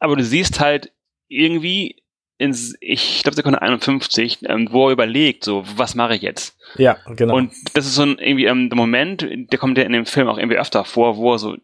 aber 0.00 0.16
du 0.16 0.24
siehst 0.24 0.58
halt 0.60 0.90
irgendwie 1.28 2.02
in, 2.38 2.56
ich 2.80 3.22
glaube, 3.22 3.34
Sekunde 3.36 3.62
51, 3.62 4.40
ähm, 4.48 4.68
wo 4.70 4.88
er 4.88 4.92
überlegt, 4.92 5.44
so, 5.44 5.64
was 5.76 5.94
mache 5.94 6.16
ich 6.16 6.22
jetzt? 6.22 6.56
Ja, 6.76 6.98
genau. 7.16 7.34
Und 7.36 7.52
das 7.74 7.86
ist 7.86 7.94
so 7.94 8.02
ein 8.02 8.18
irgendwie 8.18 8.44
ähm, 8.46 8.68
der 8.68 8.76
Moment, 8.76 9.26
der 9.30 9.58
kommt 9.58 9.78
ja 9.78 9.84
in 9.84 9.92
dem 9.92 10.06
Film 10.06 10.28
auch 10.28 10.36
irgendwie 10.38 10.58
öfter 10.58 10.84
vor, 10.84 11.16
wo 11.16 11.32
er 11.32 11.38
so 11.38 11.56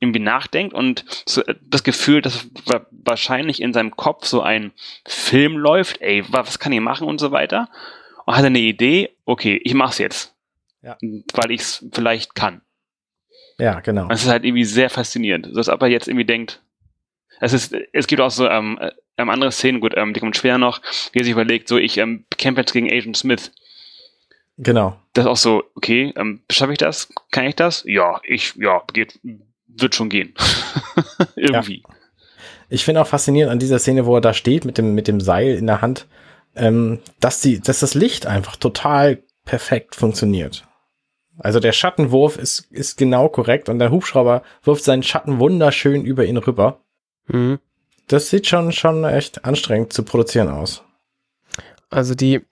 irgendwie 0.00 0.20
nachdenkt 0.20 0.74
und 0.74 1.04
so 1.26 1.42
äh, 1.44 1.54
das 1.62 1.82
Gefühl, 1.84 2.22
dass 2.22 2.46
wa- 2.66 2.86
wahrscheinlich 2.90 3.60
in 3.60 3.72
seinem 3.72 3.96
Kopf 3.96 4.26
so 4.26 4.40
ein 4.42 4.72
Film 5.06 5.56
läuft, 5.58 6.00
ey, 6.00 6.22
wa- 6.30 6.46
was 6.46 6.58
kann 6.58 6.72
ich 6.72 6.80
machen 6.80 7.06
und 7.06 7.18
so 7.18 7.30
weiter. 7.32 7.68
Und 8.24 8.34
hat 8.36 8.42
er 8.42 8.46
eine 8.46 8.58
Idee, 8.58 9.10
okay, 9.24 9.60
ich 9.64 9.74
mach's 9.74 9.98
jetzt. 9.98 10.34
Ja. 10.82 10.96
Weil 11.34 11.50
ich 11.50 11.60
es 11.62 11.84
vielleicht 11.92 12.34
kann. 12.34 12.60
ja, 13.58 13.80
genau. 13.80 14.04
Und 14.04 14.12
es 14.12 14.22
ist 14.24 14.30
halt 14.30 14.44
irgendwie 14.44 14.64
sehr 14.64 14.88
faszinierend. 14.90 15.48
So 15.50 15.58
als 15.58 15.68
ob 15.68 15.82
er 15.82 15.88
jetzt 15.88 16.08
irgendwie 16.08 16.24
denkt, 16.26 16.62
es 17.40 17.52
ist, 17.52 17.74
es 17.92 18.06
gibt 18.06 18.20
auch 18.22 18.30
so 18.30 18.48
ähm, 18.48 18.78
äh, 18.80 18.92
ähm, 19.18 19.30
andere 19.30 19.52
Szenen, 19.52 19.80
gut, 19.80 19.94
ähm, 19.96 20.12
die 20.12 20.20
kommen 20.20 20.34
später 20.34 20.58
noch, 20.58 20.80
wie 21.12 21.20
er 21.20 21.24
sich 21.24 21.32
überlegt, 21.32 21.68
so 21.68 21.78
ich 21.78 21.98
ähm, 21.98 22.24
kämpfe 22.36 22.60
jetzt 22.60 22.72
gegen 22.72 22.90
Agent 22.90 23.16
Smith. 23.16 23.52
Genau. 24.58 24.98
Das 25.12 25.24
ist 25.24 25.30
auch 25.30 25.36
so, 25.36 25.64
okay, 25.74 26.12
ähm, 26.16 26.42
schaffe 26.50 26.72
ich 26.72 26.78
das? 26.78 27.12
Kann 27.30 27.46
ich 27.46 27.56
das? 27.56 27.84
Ja, 27.86 28.20
ich, 28.24 28.54
ja, 28.56 28.82
geht, 28.92 29.18
wird 29.66 29.94
schon 29.94 30.08
gehen. 30.08 30.34
Irgendwie. 31.36 31.82
Ich 32.68 32.84
finde 32.84 33.02
auch 33.02 33.06
faszinierend 33.06 33.52
an 33.52 33.58
dieser 33.58 33.78
Szene, 33.78 34.06
wo 34.06 34.16
er 34.16 34.20
da 34.20 34.34
steht 34.34 34.64
mit 34.64 34.78
dem, 34.78 34.94
mit 34.94 35.08
dem 35.08 35.20
Seil 35.20 35.54
in 35.54 35.66
der 35.66 35.82
Hand, 35.82 36.06
ähm, 36.54 37.00
dass, 37.20 37.40
die, 37.40 37.60
dass 37.60 37.80
das 37.80 37.94
Licht 37.94 38.26
einfach 38.26 38.56
total 38.56 39.22
perfekt 39.44 39.94
funktioniert. 39.94 40.66
Also 41.38 41.60
der 41.60 41.72
Schattenwurf 41.72 42.38
ist, 42.38 42.72
ist 42.72 42.96
genau 42.96 43.28
korrekt 43.28 43.68
und 43.68 43.78
der 43.78 43.90
Hubschrauber 43.90 44.42
wirft 44.62 44.84
seinen 44.84 45.02
Schatten 45.02 45.38
wunderschön 45.38 46.04
über 46.04 46.24
ihn 46.24 46.38
rüber. 46.38 46.80
Hm. 47.26 47.58
Das 48.08 48.30
sieht 48.30 48.46
schon, 48.46 48.72
schon 48.72 49.04
echt 49.04 49.44
anstrengend 49.44 49.92
zu 49.92 50.04
produzieren 50.04 50.48
aus. 50.48 50.82
Also 51.90 52.14
die, 52.14 52.42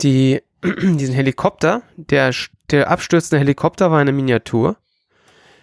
die, 0.00 0.42
diesen 0.64 1.14
Helikopter, 1.14 1.82
der, 1.96 2.32
der 2.70 2.90
abstürzende 2.90 3.38
Helikopter 3.38 3.90
war 3.90 4.00
eine 4.00 4.12
Miniatur, 4.12 4.76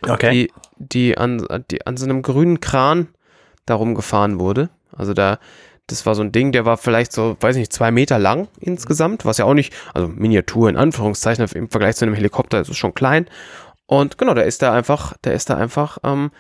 Okay. 0.06 0.32
die, 0.32 0.54
die, 0.78 1.18
an, 1.18 1.48
die 1.72 1.86
an 1.88 1.98
so 1.98 2.06
einem 2.06 2.22
grünen 2.24 2.60
Kran 2.60 3.08
darum 3.66 3.96
gefahren 3.96 4.40
wurde. 4.40 4.70
Also 4.92 5.14
da, 5.14 5.40
das 5.88 6.06
war 6.06 6.16
so 6.16 6.22
ein 6.22 6.32
Ding, 6.32 6.52
der 6.52 6.66
war 6.66 6.78
vielleicht 6.78 7.14
so, 7.14 7.38
weiß 7.40 7.56
nicht, 7.56 7.74
zwei 7.74 7.92
Meter 7.92 8.20
lang 8.20 8.48
insgesamt, 8.60 9.26
was 9.26 9.38
ja 9.38 9.46
auch 9.46 9.54
nicht, 9.54 9.74
also 9.94 10.08
Miniatur 10.08 10.70
in 10.70 10.78
Anführungszeichen 10.78 11.46
im 11.56 11.70
Vergleich 11.70 11.96
zu 11.96 12.06
einem 12.06 12.16
Helikopter 12.16 12.60
ist 12.62 12.70
es 12.70 12.78
schon 12.78 12.94
klein. 12.94 13.30
Und 13.86 14.18
genau, 14.18 14.34
da 14.34 14.42
ist 14.42 14.62
da 14.62 14.74
einfach, 14.74 15.16
da 15.22 15.32
ist 15.32 15.50
da 15.50 15.58
einfach, 15.58 15.98
ähm, 16.04 16.32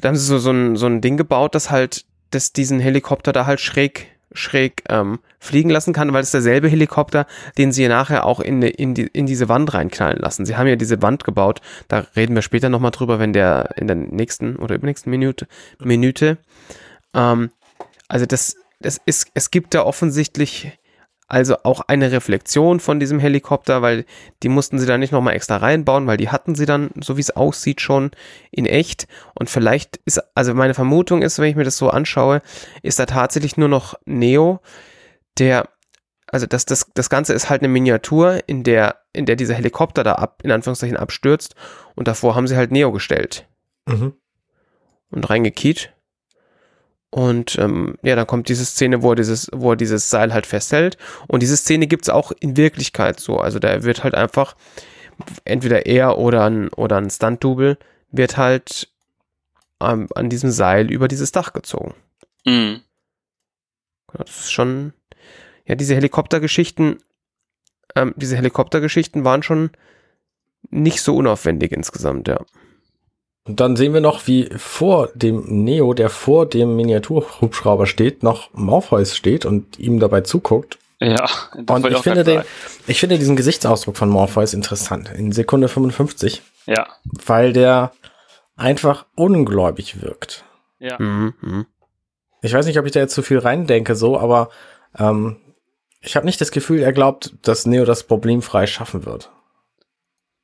da 0.00 0.08
haben 0.08 0.16
sie 0.16 0.24
so, 0.24 0.38
so, 0.38 0.50
ein, 0.50 0.76
so 0.76 0.86
ein 0.86 1.00
Ding 1.00 1.16
gebaut, 1.16 1.54
das 1.54 1.70
halt, 1.70 2.04
das 2.30 2.52
diesen 2.52 2.80
Helikopter 2.80 3.32
da 3.32 3.46
halt 3.46 3.60
schräg, 3.60 4.08
schräg 4.32 4.82
ähm, 4.88 5.18
fliegen 5.38 5.70
lassen 5.70 5.92
kann, 5.92 6.12
weil 6.12 6.22
es 6.22 6.30
derselbe 6.30 6.68
Helikopter, 6.68 7.26
den 7.58 7.72
sie 7.72 7.88
nachher 7.88 8.24
auch 8.24 8.40
in, 8.40 8.62
in, 8.62 8.94
die, 8.94 9.06
in 9.06 9.26
diese 9.26 9.48
Wand 9.48 9.72
reinknallen 9.74 10.18
lassen. 10.18 10.46
Sie 10.46 10.56
haben 10.56 10.66
ja 10.66 10.76
diese 10.76 11.02
Wand 11.02 11.24
gebaut, 11.24 11.60
da 11.88 12.06
reden 12.16 12.34
wir 12.34 12.42
später 12.42 12.68
nochmal 12.68 12.92
drüber, 12.92 13.18
wenn 13.18 13.32
der 13.32 13.70
in 13.76 13.86
der 13.86 13.96
nächsten 13.96 14.56
oder 14.56 14.74
übernächsten 14.74 15.10
Minute, 15.10 15.48
Minute. 15.78 16.38
Ähm, 17.14 17.50
also 18.08 18.26
das, 18.26 18.56
das 18.80 19.00
ist, 19.04 19.28
es 19.34 19.50
gibt 19.50 19.74
da 19.74 19.84
offensichtlich 19.84 20.78
also 21.30 21.56
auch 21.62 21.80
eine 21.86 22.12
Reflexion 22.12 22.80
von 22.80 22.98
diesem 23.00 23.20
Helikopter, 23.20 23.82
weil 23.82 24.04
die 24.42 24.48
mussten 24.48 24.78
sie 24.78 24.86
da 24.86 24.98
nicht 24.98 25.12
nochmal 25.12 25.34
extra 25.34 25.56
reinbauen, 25.58 26.06
weil 26.06 26.16
die 26.16 26.28
hatten 26.28 26.54
sie 26.54 26.66
dann, 26.66 26.90
so 27.00 27.16
wie 27.16 27.20
es 27.20 27.30
aussieht, 27.30 27.80
schon 27.80 28.10
in 28.50 28.66
echt. 28.66 29.06
Und 29.34 29.48
vielleicht 29.48 30.00
ist, 30.04 30.20
also 30.34 30.54
meine 30.54 30.74
Vermutung 30.74 31.22
ist, 31.22 31.38
wenn 31.38 31.48
ich 31.48 31.56
mir 31.56 31.64
das 31.64 31.76
so 31.76 31.88
anschaue, 31.88 32.42
ist 32.82 32.98
da 32.98 33.06
tatsächlich 33.06 33.56
nur 33.56 33.68
noch 33.68 33.94
Neo, 34.04 34.60
der, 35.38 35.68
also 36.26 36.46
das, 36.46 36.64
das, 36.66 36.90
das 36.94 37.08
Ganze 37.10 37.32
ist 37.32 37.48
halt 37.48 37.62
eine 37.62 37.68
Miniatur, 37.68 38.40
in 38.46 38.64
der, 38.64 38.96
in 39.12 39.24
der 39.24 39.36
dieser 39.36 39.54
Helikopter 39.54 40.02
da 40.04 40.14
ab, 40.14 40.40
in 40.42 40.50
Anführungszeichen 40.50 40.96
abstürzt. 40.96 41.54
Und 41.94 42.08
davor 42.08 42.34
haben 42.34 42.46
sie 42.48 42.56
halt 42.56 42.72
Neo 42.72 42.92
gestellt 42.92 43.46
Mhm. 43.88 44.14
und 45.10 45.30
reingekiet. 45.30 45.92
Und 47.10 47.58
ähm, 47.58 47.96
ja, 48.02 48.14
dann 48.14 48.26
kommt 48.26 48.48
diese 48.48 48.64
Szene, 48.64 49.02
wo 49.02 49.10
er 49.10 49.16
dieses, 49.16 49.50
wo 49.52 49.72
er 49.72 49.76
dieses 49.76 50.10
Seil 50.10 50.32
halt 50.32 50.46
festhält. 50.46 50.96
Und 51.26 51.42
diese 51.42 51.56
Szene 51.56 51.88
gibt's 51.88 52.08
auch 52.08 52.32
in 52.38 52.56
Wirklichkeit 52.56 53.18
so. 53.18 53.38
Also 53.38 53.58
da 53.58 53.82
wird 53.82 54.04
halt 54.04 54.14
einfach, 54.14 54.54
entweder 55.44 55.86
er 55.86 56.18
oder 56.18 56.44
ein, 56.44 56.68
oder 56.68 56.98
ein 56.98 57.10
Stunt-Double 57.10 57.78
wird 58.12 58.36
halt 58.36 58.88
ähm, 59.80 60.08
an 60.14 60.30
diesem 60.30 60.50
Seil 60.50 60.90
über 60.90 61.08
dieses 61.08 61.32
Dach 61.32 61.52
gezogen. 61.52 61.94
Mhm. 62.44 62.80
Ja, 64.12 64.24
Das 64.24 64.40
ist 64.40 64.52
schon, 64.52 64.92
ja, 65.66 65.74
diese 65.74 65.96
Helikoptergeschichten, 65.96 67.00
ähm, 67.96 68.14
diese 68.16 68.36
Helikoptergeschichten 68.36 69.24
waren 69.24 69.42
schon 69.42 69.70
nicht 70.70 71.02
so 71.02 71.16
unaufwendig 71.16 71.72
insgesamt, 71.72 72.28
ja. 72.28 72.38
Und 73.44 73.60
dann 73.60 73.76
sehen 73.76 73.94
wir 73.94 74.00
noch, 74.00 74.26
wie 74.26 74.50
vor 74.56 75.08
dem 75.14 75.44
Neo, 75.64 75.94
der 75.94 76.10
vor 76.10 76.46
dem 76.46 76.76
Miniaturhubschrauber 76.76 77.86
steht, 77.86 78.22
noch 78.22 78.52
Morpheus 78.52 79.16
steht 79.16 79.46
und 79.46 79.78
ihm 79.78 79.98
dabei 79.98 80.20
zuguckt. 80.20 80.78
Ja. 81.00 81.26
das 81.56 81.76
Und 81.76 81.86
ich 81.86 81.96
auch 81.96 82.02
finde, 82.02 82.24
den, 82.24 82.42
ich 82.86 83.00
finde 83.00 83.18
diesen 83.18 83.36
Gesichtsausdruck 83.36 83.96
von 83.96 84.10
Morpheus 84.10 84.52
interessant. 84.52 85.10
In 85.16 85.32
Sekunde 85.32 85.68
55, 85.68 86.34
sagen. 86.34 86.44
Ja. 86.66 86.86
weil 87.24 87.52
der 87.54 87.92
einfach 88.56 89.06
ungläubig 89.16 90.02
wirkt. 90.02 90.44
Ja. 90.78 90.96
Mhm, 90.98 91.34
mhm. 91.40 91.66
Ich 92.42 92.52
weiß 92.52 92.66
nicht, 92.66 92.78
ob 92.78 92.86
ich 92.86 92.92
da 92.92 93.00
jetzt 93.00 93.14
zu 93.14 93.22
viel 93.22 93.38
reindenke, 93.38 93.94
so, 93.94 94.18
aber 94.18 94.50
ähm, 94.98 95.36
ich 96.00 96.16
habe 96.16 96.26
nicht 96.26 96.40
das 96.40 96.50
Gefühl, 96.50 96.80
er 96.80 96.92
glaubt, 96.92 97.34
dass 97.42 97.66
Neo 97.66 97.84
das 97.84 98.04
problemfrei 98.04 98.66
schaffen 98.66 99.04
wird. 99.04 99.30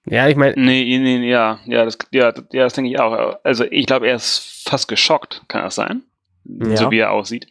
Ja, 0.08 0.28
ich 0.28 0.36
meine, 0.36 0.54
Nee, 0.56 0.98
nee, 0.98 1.28
ja, 1.28 1.58
ja, 1.66 1.84
das, 1.84 1.98
ja, 2.12 2.32
ja, 2.52 2.64
das 2.64 2.74
denke 2.74 2.90
ich 2.90 3.00
auch. 3.00 3.38
Also 3.42 3.64
ich 3.64 3.86
glaube, 3.86 4.06
er 4.08 4.16
ist 4.16 4.62
fast 4.68 4.88
geschockt, 4.88 5.42
kann 5.48 5.62
das 5.62 5.74
sein? 5.74 6.02
Ja. 6.44 6.76
So 6.76 6.90
wie 6.90 6.98
er 6.98 7.10
aussieht. 7.10 7.48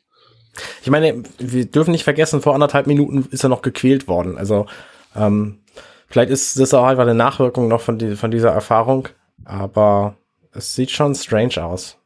Ich 0.82 0.89
meine, 0.89 1.24
wir 1.38 1.65
dürfen 1.65 1.91
nicht 1.91 2.06
vergessen, 2.06 2.41
vor 2.41 2.54
anderthalb 2.54 2.88
Minuten 2.88 3.28
ist 3.32 3.44
er 3.44 3.50
noch 3.50 3.62
gequält 3.62 4.08
worden. 4.08 4.38
Also 4.38 4.68
ähm, 5.15 5.60
vielleicht 6.08 6.30
ist 6.30 6.58
das 6.58 6.74
auch 6.74 6.86
einfach 6.86 7.04
eine 7.04 7.13
Nachwirkung 7.13 7.68
noch 7.68 7.82
von, 7.82 7.98
die, 7.98 8.15
von 8.15 8.32
dieser 8.32 8.52
Erfahrung, 8.52 9.10
aber 9.44 10.15
es 10.54 10.74
sieht 10.74 10.91
schon 10.91 11.13
strange 11.13 11.62
aus. 11.62 11.98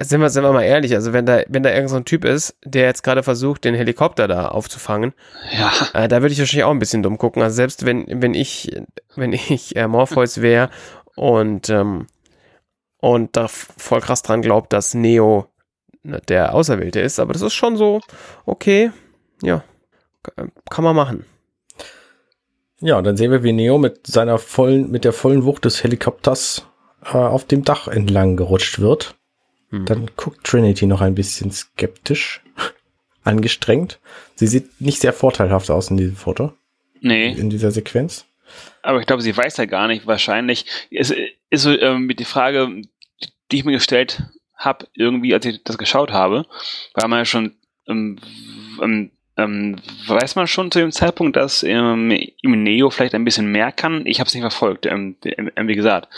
Sind 0.00 0.20
wir, 0.20 0.28
sind 0.30 0.42
wir 0.44 0.52
mal 0.52 0.62
ehrlich, 0.62 0.94
also 0.94 1.12
wenn 1.12 1.26
da, 1.26 1.40
wenn 1.48 1.62
da 1.62 1.72
irgend 1.72 1.90
so 1.90 1.96
ein 1.96 2.04
Typ 2.04 2.24
ist, 2.24 2.56
der 2.64 2.84
jetzt 2.84 3.02
gerade 3.02 3.22
versucht, 3.22 3.64
den 3.64 3.74
Helikopter 3.74 4.28
da 4.28 4.48
aufzufangen, 4.48 5.14
Ja, 5.56 5.72
äh, 5.94 6.08
da 6.08 6.20
würde 6.22 6.32
ich 6.32 6.38
wahrscheinlich 6.38 6.64
auch 6.64 6.70
ein 6.70 6.78
bisschen 6.78 7.02
dumm 7.02 7.18
gucken. 7.18 7.42
Also 7.42 7.56
selbst 7.56 7.86
wenn, 7.86 8.04
wenn 8.22 8.34
ich, 8.34 8.76
wenn 9.14 9.32
ich 9.32 9.74
äh, 9.76 9.88
Morpheus 9.88 10.42
wäre 10.42 10.70
und, 11.14 11.70
ähm, 11.70 12.06
und 12.98 13.36
da 13.36 13.48
voll 13.48 14.00
krass 14.00 14.22
dran 14.22 14.42
glaubt, 14.42 14.72
dass 14.72 14.94
Neo 14.94 15.46
ne, 16.02 16.20
der 16.28 16.54
Auserwählte 16.54 17.00
ist, 17.00 17.18
aber 17.18 17.32
das 17.32 17.42
ist 17.42 17.54
schon 17.54 17.76
so, 17.76 18.00
okay, 18.44 18.90
ja, 19.42 19.64
k- 20.22 20.48
kann 20.70 20.84
man 20.84 20.96
machen. 20.96 21.24
Ja, 22.80 22.98
und 22.98 23.04
dann 23.04 23.16
sehen 23.16 23.30
wir, 23.30 23.42
wie 23.42 23.52
Neo 23.54 23.78
mit 23.78 24.06
seiner 24.06 24.36
vollen, 24.38 24.90
mit 24.90 25.04
der 25.04 25.14
vollen 25.14 25.44
Wucht 25.44 25.64
des 25.64 25.82
Helikopters 25.82 26.66
äh, 27.04 27.16
auf 27.16 27.44
dem 27.46 27.64
Dach 27.64 27.88
entlang 27.88 28.36
gerutscht 28.36 28.78
wird. 28.80 29.15
Hm. 29.70 29.86
Dann 29.86 30.10
guckt 30.16 30.44
Trinity 30.44 30.86
noch 30.86 31.00
ein 31.00 31.14
bisschen 31.14 31.50
skeptisch, 31.50 32.42
angestrengt. 33.24 33.98
Sie 34.34 34.46
sieht 34.46 34.80
nicht 34.80 35.00
sehr 35.00 35.12
vorteilhaft 35.12 35.70
aus 35.70 35.90
in 35.90 35.96
diesem 35.96 36.16
Foto, 36.16 36.52
nee. 37.00 37.32
in 37.32 37.50
dieser 37.50 37.70
Sequenz. 37.70 38.26
Aber 38.82 39.00
ich 39.00 39.06
glaube, 39.06 39.22
sie 39.22 39.36
weiß 39.36 39.56
ja 39.56 39.64
gar 39.64 39.88
nicht, 39.88 40.06
wahrscheinlich. 40.06 40.66
Es 40.90 41.12
ist 41.50 41.62
so 41.62 41.76
ähm, 41.76 42.08
die 42.16 42.24
Frage, 42.24 42.82
die 43.50 43.56
ich 43.56 43.64
mir 43.64 43.72
gestellt 43.72 44.22
habe, 44.54 44.86
irgendwie, 44.94 45.34
als 45.34 45.44
ich 45.44 45.62
das 45.64 45.78
geschaut 45.78 46.12
habe, 46.12 46.46
war 46.94 47.08
man 47.08 47.20
ja 47.20 47.24
schon, 47.24 47.56
ähm, 47.88 48.18
ähm, 48.82 49.10
ähm, 49.36 49.76
weiß 50.06 50.36
man 50.36 50.46
schon 50.46 50.70
zu 50.70 50.78
dem 50.78 50.92
Zeitpunkt, 50.92 51.36
dass 51.36 51.62
ähm, 51.62 52.10
im 52.10 52.62
Neo 52.62 52.88
vielleicht 52.90 53.14
ein 53.14 53.24
bisschen 53.24 53.52
mehr 53.52 53.70
kann. 53.70 54.06
Ich 54.06 54.18
habe 54.18 54.28
es 54.28 54.34
nicht 54.34 54.42
verfolgt, 54.42 54.86
ähm, 54.86 55.16
wie 55.22 55.74
gesagt. 55.74 56.08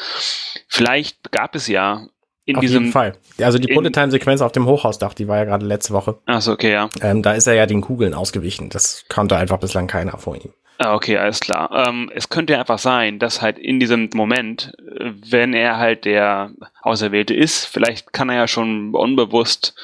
Vielleicht 0.69 1.33
gab 1.33 1.57
es 1.57 1.67
ja 1.67 2.07
in 2.49 2.57
auf 2.57 2.61
diesem. 2.61 2.85
jeden 2.85 2.93
Fall. 2.93 3.15
Also 3.41 3.59
die 3.59 3.73
Bullet-Time-Sequenz 3.73 4.41
auf 4.41 4.53
dem 4.53 4.67
Hochhausdach, 4.67 5.15
die 5.15 5.29
war 5.29 5.37
ja 5.37 5.45
gerade 5.45 5.67
letzte 5.67 5.93
Woche. 5.93 6.17
Achso, 6.27 6.53
okay, 6.53 6.73
ja. 6.73 6.89
Ähm, 7.03 7.23
da 7.23 7.33
ist 7.33 7.47
er 7.47 7.55
ja 7.55 7.67
den 7.67 7.83
Kugeln 7.83 8.15
ausgewichen. 8.15 8.71
Das 8.71 9.05
kannte 9.09 9.37
einfach 9.37 9.59
bislang 9.59 9.87
keiner 9.87 10.17
vor 10.19 10.37
ihm. 10.37 10.53
Ah, 10.81 10.95
okay, 10.95 11.19
alles 11.19 11.41
klar. 11.41 11.71
Ähm, 11.73 12.09
es 12.15 12.29
könnte 12.29 12.57
einfach 12.57 12.79
sein, 12.79 13.19
dass 13.19 13.43
halt 13.43 13.59
in 13.59 13.81
diesem 13.81 14.09
Moment, 14.15 14.73
äh, 14.79 15.11
wenn 15.29 15.53
er 15.53 15.77
halt 15.77 16.05
der 16.05 16.53
Auserwählte 16.83 17.35
ist, 17.35 17.65
vielleicht 17.65 18.13
kann 18.13 18.29
er 18.29 18.37
ja 18.37 18.47
schon 18.47 18.95
unbewusst 18.95 19.75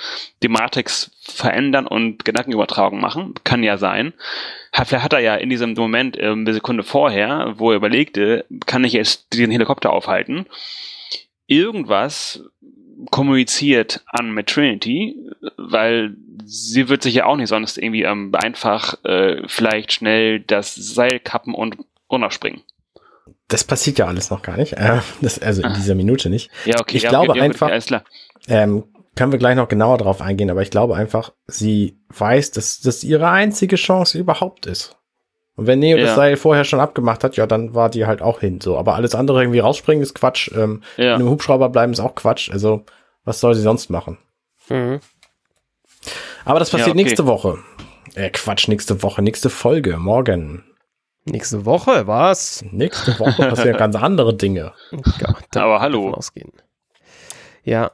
die 0.44 0.48
Matrix 0.48 1.10
verändern 1.20 1.88
und 1.88 2.24
Gedankenübertragung 2.24 3.00
machen. 3.00 3.34
Kann 3.42 3.64
ja 3.64 3.76
sein. 3.76 4.14
Vielleicht 4.72 5.04
hat 5.04 5.12
er 5.12 5.18
ja 5.18 5.34
in 5.34 5.50
diesem 5.50 5.74
Moment, 5.74 6.16
ähm, 6.18 6.40
eine 6.40 6.54
Sekunde 6.54 6.84
vorher, 6.84 7.54
wo 7.56 7.72
er 7.72 7.76
überlegte, 7.76 8.46
kann 8.64 8.84
ich 8.84 8.92
jetzt 8.92 9.32
diesen 9.32 9.50
Helikopter 9.50 9.92
aufhalten, 9.92 10.46
irgendwas 11.46 12.44
kommuniziert 13.10 14.02
an 14.06 14.32
mit 14.32 14.48
Trinity, 14.48 15.16
weil 15.56 16.16
sie 16.44 16.88
wird 16.88 17.02
sich 17.02 17.14
ja 17.14 17.26
auch 17.26 17.36
nicht 17.36 17.48
sonst 17.48 17.78
irgendwie 17.78 18.02
ähm, 18.02 18.34
einfach 18.34 19.02
äh, 19.04 19.42
vielleicht 19.46 19.92
schnell 19.92 20.40
das 20.40 20.74
Seil 20.74 21.20
kappen 21.20 21.54
und 21.54 21.76
runterspringen. 22.10 22.62
Das 23.48 23.64
passiert 23.64 23.98
ja 23.98 24.06
alles 24.06 24.30
noch 24.30 24.42
gar 24.42 24.56
nicht. 24.56 24.72
Äh, 24.74 25.00
das, 25.20 25.38
also 25.38 25.62
in 25.62 25.68
Ah. 25.68 25.74
dieser 25.74 25.94
Minute 25.94 26.30
nicht. 26.30 26.50
Ja, 26.64 26.80
okay. 26.80 26.96
Ich 26.96 27.02
ja, 27.04 27.10
glaube 27.10 27.30
okay, 27.30 27.38
ja, 27.38 27.44
gut, 27.46 27.54
einfach- 27.54 27.68
Alles 27.70 27.86
klar. 27.86 28.04
Ähm, 28.48 28.84
können 29.16 29.32
wir 29.32 29.38
gleich 29.38 29.54
noch 29.56 29.68
genauer 29.68 29.98
drauf 29.98 30.20
eingehen, 30.20 30.50
aber 30.50 30.62
ich 30.62 30.70
glaube 30.70 30.96
einfach, 30.96 31.32
sie 31.46 31.98
weiß, 32.08 32.50
dass 32.52 32.80
das 32.80 33.04
ihre 33.04 33.28
einzige 33.30 33.76
Chance 33.76 34.18
überhaupt 34.18 34.66
ist. 34.66 34.96
Und 35.56 35.66
wenn 35.68 35.78
Neo 35.78 35.96
Ja. 35.96 36.04
das 36.06 36.14
Seil 36.16 36.36
vorher 36.36 36.64
schon 36.64 36.80
abgemacht 36.80 37.22
hat, 37.24 37.36
ja, 37.36 37.46
dann 37.46 37.74
war 37.74 37.88
die 37.88 38.06
halt 38.06 38.22
auch 38.22 38.40
hin. 38.40 38.60
So, 38.60 38.76
aber 38.76 38.94
alles 38.96 39.14
andere 39.14 39.40
irgendwie 39.42 39.60
rausspringen 39.60 40.02
ist 40.02 40.14
Quatsch. 40.14 40.50
Ähm, 40.54 40.82
Ja. 40.96 41.14
In 41.14 41.20
einem 41.20 41.30
Hubschrauber 41.30 41.68
bleiben 41.68 41.92
ist 41.92 42.00
auch 42.00 42.14
Quatsch. 42.14 42.50
Also, 42.50 42.84
was 43.24 43.40
soll 43.40 43.54
sie 43.54 43.62
sonst 43.62 43.88
machen? 43.90 44.18
Mhm. 44.68 45.00
Aber 46.44 46.58
das 46.58 46.70
passiert 46.70 46.88
Ja, 46.88 46.92
okay. 46.94 47.02
nächste 47.04 47.26
Woche. 47.26 47.58
Äh, 48.14 48.30
Quatsch, 48.30 48.68
nächste 48.68 49.02
Woche, 49.02 49.22
nächste 49.22 49.48
Folge, 49.50 49.96
morgen. 49.96 50.64
Nächste 51.24 51.64
Woche, 51.64 52.06
was? 52.06 52.62
Nächste 52.70 53.18
Woche 53.18 53.48
passieren 53.48 53.76
ganz 53.78 53.96
andere 53.96 54.34
Dinge. 54.34 54.72
Ja, 55.20 55.62
Aber 55.62 55.80
hallo. 55.80 56.10
Ausgehen. 56.10 56.52
Ja. 57.62 57.92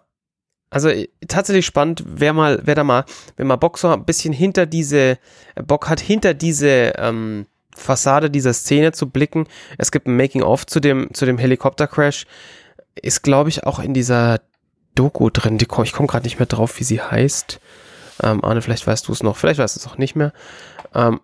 Also 0.71 0.89
äh, 0.89 1.09
tatsächlich 1.29 1.67
spannend, 1.67 2.05
wer 2.07 2.33
mal, 2.33 2.61
wer 2.65 2.75
da 2.75 2.85
mal, 2.85 3.05
wenn 3.37 3.47
mal 3.47 3.57
Bock 3.57 3.79
so 3.79 3.89
ein 3.89 4.05
bisschen 4.05 4.33
hinter 4.33 4.67
diese, 4.67 5.19
äh, 5.55 5.63
Bock 5.67 5.89
hat, 5.89 6.01
hinter 6.01 6.33
diese 6.35 6.93
ähm, 6.97 7.47
Fassade 7.77 8.31
dieser 8.31 8.53
Szene 8.53 8.93
zu 8.93 9.09
blicken. 9.09 9.47
Es 9.79 9.91
gibt 9.91 10.07
ein 10.07 10.17
Making-of 10.17 10.67
zu 10.67 10.81
dem, 10.81 11.13
zu 11.13 11.27
dem 11.27 11.39
Helikopter-Crash. 11.39 12.27
Ist, 13.01 13.23
glaube 13.23 13.49
ich, 13.49 13.65
auch 13.65 13.79
in 13.79 13.95
dieser 13.95 14.41
Doku 14.95 15.31
drin. 15.31 15.59
Die, 15.59 15.67
ich 15.85 15.93
komme 15.93 16.09
gerade 16.09 16.25
nicht 16.25 16.39
mehr 16.39 16.47
drauf, 16.47 16.79
wie 16.79 16.85
sie 16.85 17.01
heißt. 17.01 17.61
Ähm, 18.23 18.45
Arne, 18.45 18.63
vielleicht 18.63 18.87
weißt 18.87 19.09
du 19.09 19.13
es 19.13 19.23
noch, 19.23 19.37
vielleicht 19.37 19.61
weißt 19.61 19.77
du 19.77 19.81
es 19.81 19.87
auch 19.87 19.99
nicht 19.99 20.15
mehr. 20.15 20.33
Ähm, 20.95 21.21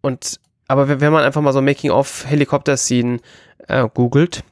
und 0.00 0.40
aber 0.68 0.88
wenn, 0.88 1.00
wenn 1.00 1.12
man 1.12 1.24
einfach 1.24 1.40
mal 1.40 1.52
so 1.52 1.60
Making-of 1.60 2.26
Helikopter-Scene 2.28 3.18
äh, 3.66 3.88
googelt, 3.92 4.44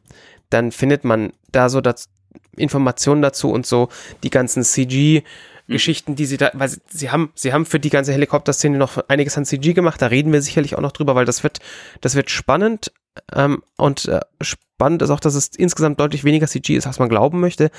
dann 0.51 0.73
findet 0.73 1.05
man 1.05 1.33
da 1.53 1.69
so 1.69 1.81
das, 1.81 2.09
Informationen 2.57 3.23
dazu 3.23 3.51
und 3.51 3.67
so 3.67 3.89
die 4.23 4.31
ganzen 4.31 4.63
CG-Geschichten, 4.63 6.17
die 6.17 6.27
sie 6.27 6.37
da, 6.37 6.51
weil 6.55 6.69
sie, 6.69 6.81
sie 6.89 7.11
haben, 7.11 7.31
sie 7.35 7.53
haben 7.53 7.67
für 7.67 7.81
die 7.81 7.91
ganze 7.91 8.13
Helikopter-Szene 8.13 8.79
noch 8.79 8.99
einiges 9.09 9.37
an 9.37 9.45
CG 9.45 9.73
gemacht. 9.73 10.03
Da 10.03 10.07
reden 10.07 10.33
wir 10.33 10.43
sicherlich 10.43 10.77
auch 10.77 10.81
noch 10.81 10.93
drüber, 10.93 11.15
weil 11.15 11.25
das 11.25 11.43
wird, 11.43 11.61
das 12.01 12.15
wird 12.15 12.31
spannend 12.31 12.93
ähm, 13.35 13.63
und 13.77 14.07
äh, 14.07 14.21
spannend 14.41 15.03
ist 15.03 15.11
auch, 15.11 15.21
dass 15.21 15.35
es 15.35 15.49
insgesamt 15.49 15.99
deutlich 16.01 16.25
weniger 16.25 16.47
CG 16.47 16.77
ist, 16.77 16.87
als 16.87 16.99
man 16.99 17.09
glauben 17.09 17.41
möchte. 17.41 17.71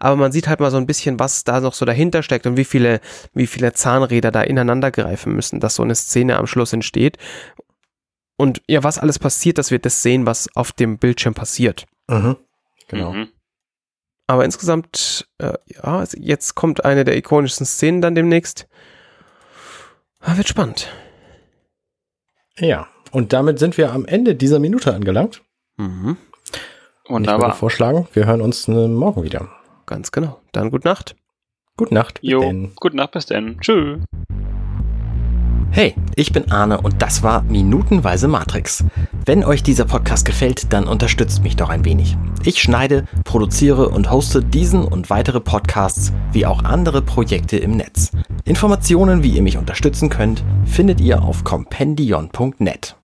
Aber 0.00 0.16
man 0.16 0.32
sieht 0.32 0.48
halt 0.48 0.60
mal 0.60 0.70
so 0.70 0.76
ein 0.76 0.86
bisschen, 0.86 1.18
was 1.18 1.44
da 1.44 1.60
noch 1.60 1.74
so 1.74 1.84
dahinter 1.84 2.22
steckt 2.22 2.46
und 2.46 2.56
wie 2.56 2.64
viele, 2.64 3.00
wie 3.32 3.46
viele 3.46 3.72
Zahnräder 3.72 4.30
da 4.30 4.42
ineinander 4.42 4.90
greifen 4.90 5.34
müssen, 5.34 5.60
dass 5.60 5.76
so 5.76 5.82
eine 5.82 5.94
Szene 5.94 6.36
am 6.36 6.46
Schluss 6.46 6.72
entsteht. 6.72 7.18
Und 8.36 8.62
ja, 8.68 8.82
was 8.82 8.98
alles 8.98 9.18
passiert, 9.18 9.58
dass 9.58 9.70
wir 9.70 9.78
das 9.78 10.02
sehen, 10.02 10.26
was 10.26 10.48
auf 10.54 10.72
dem 10.72 10.98
Bildschirm 10.98 11.34
passiert. 11.34 11.86
Mhm. 12.08 12.36
Genau. 12.88 13.12
Mhm. 13.12 13.28
Aber 14.26 14.44
insgesamt, 14.44 15.28
äh, 15.38 15.52
ja, 15.66 16.04
jetzt 16.16 16.54
kommt 16.54 16.84
eine 16.84 17.04
der 17.04 17.16
ikonischsten 17.16 17.66
Szenen 17.66 18.00
dann 18.00 18.14
demnächst. 18.14 18.66
Ah, 20.20 20.36
wird 20.36 20.48
spannend. 20.48 20.88
Ja. 22.58 22.88
Und 23.10 23.32
damit 23.32 23.58
sind 23.58 23.76
wir 23.76 23.92
am 23.92 24.06
Ende 24.06 24.34
dieser 24.34 24.58
Minute 24.58 24.94
angelangt. 24.94 25.42
Mhm, 25.76 25.86
Und 25.86 26.16
ich 26.16 27.10
würde 27.10 27.12
Wunderbar. 27.32 27.52
vorschlagen, 27.54 28.08
wir 28.12 28.26
hören 28.26 28.40
uns 28.40 28.66
äh, 28.68 28.88
morgen 28.88 29.22
wieder. 29.24 29.48
ganz 29.86 30.10
genau. 30.12 30.40
Dann 30.52 30.70
gute 30.70 30.88
Nacht. 30.88 31.16
Gute 31.76 31.92
Nacht. 31.94 32.18
Jo, 32.22 32.40
denn. 32.40 32.72
gute 32.76 32.96
Nacht, 32.96 33.10
bis 33.12 33.26
dann. 33.26 33.58
Tschüss. 33.60 33.98
Hey, 35.76 35.96
ich 36.14 36.30
bin 36.30 36.52
Arne 36.52 36.80
und 36.80 37.02
das 37.02 37.24
war 37.24 37.42
Minutenweise 37.42 38.28
Matrix. 38.28 38.84
Wenn 39.24 39.42
euch 39.42 39.64
dieser 39.64 39.84
Podcast 39.84 40.24
gefällt, 40.24 40.72
dann 40.72 40.86
unterstützt 40.86 41.42
mich 41.42 41.56
doch 41.56 41.68
ein 41.68 41.84
wenig. 41.84 42.16
Ich 42.44 42.62
schneide, 42.62 43.06
produziere 43.24 43.88
und 43.88 44.08
hoste 44.08 44.40
diesen 44.40 44.84
und 44.84 45.10
weitere 45.10 45.40
Podcasts 45.40 46.12
wie 46.30 46.46
auch 46.46 46.62
andere 46.62 47.02
Projekte 47.02 47.56
im 47.56 47.72
Netz. 47.72 48.12
Informationen, 48.44 49.24
wie 49.24 49.30
ihr 49.30 49.42
mich 49.42 49.56
unterstützen 49.56 50.10
könnt, 50.10 50.44
findet 50.64 51.00
ihr 51.00 51.24
auf 51.24 51.42
compendion.net. 51.42 52.92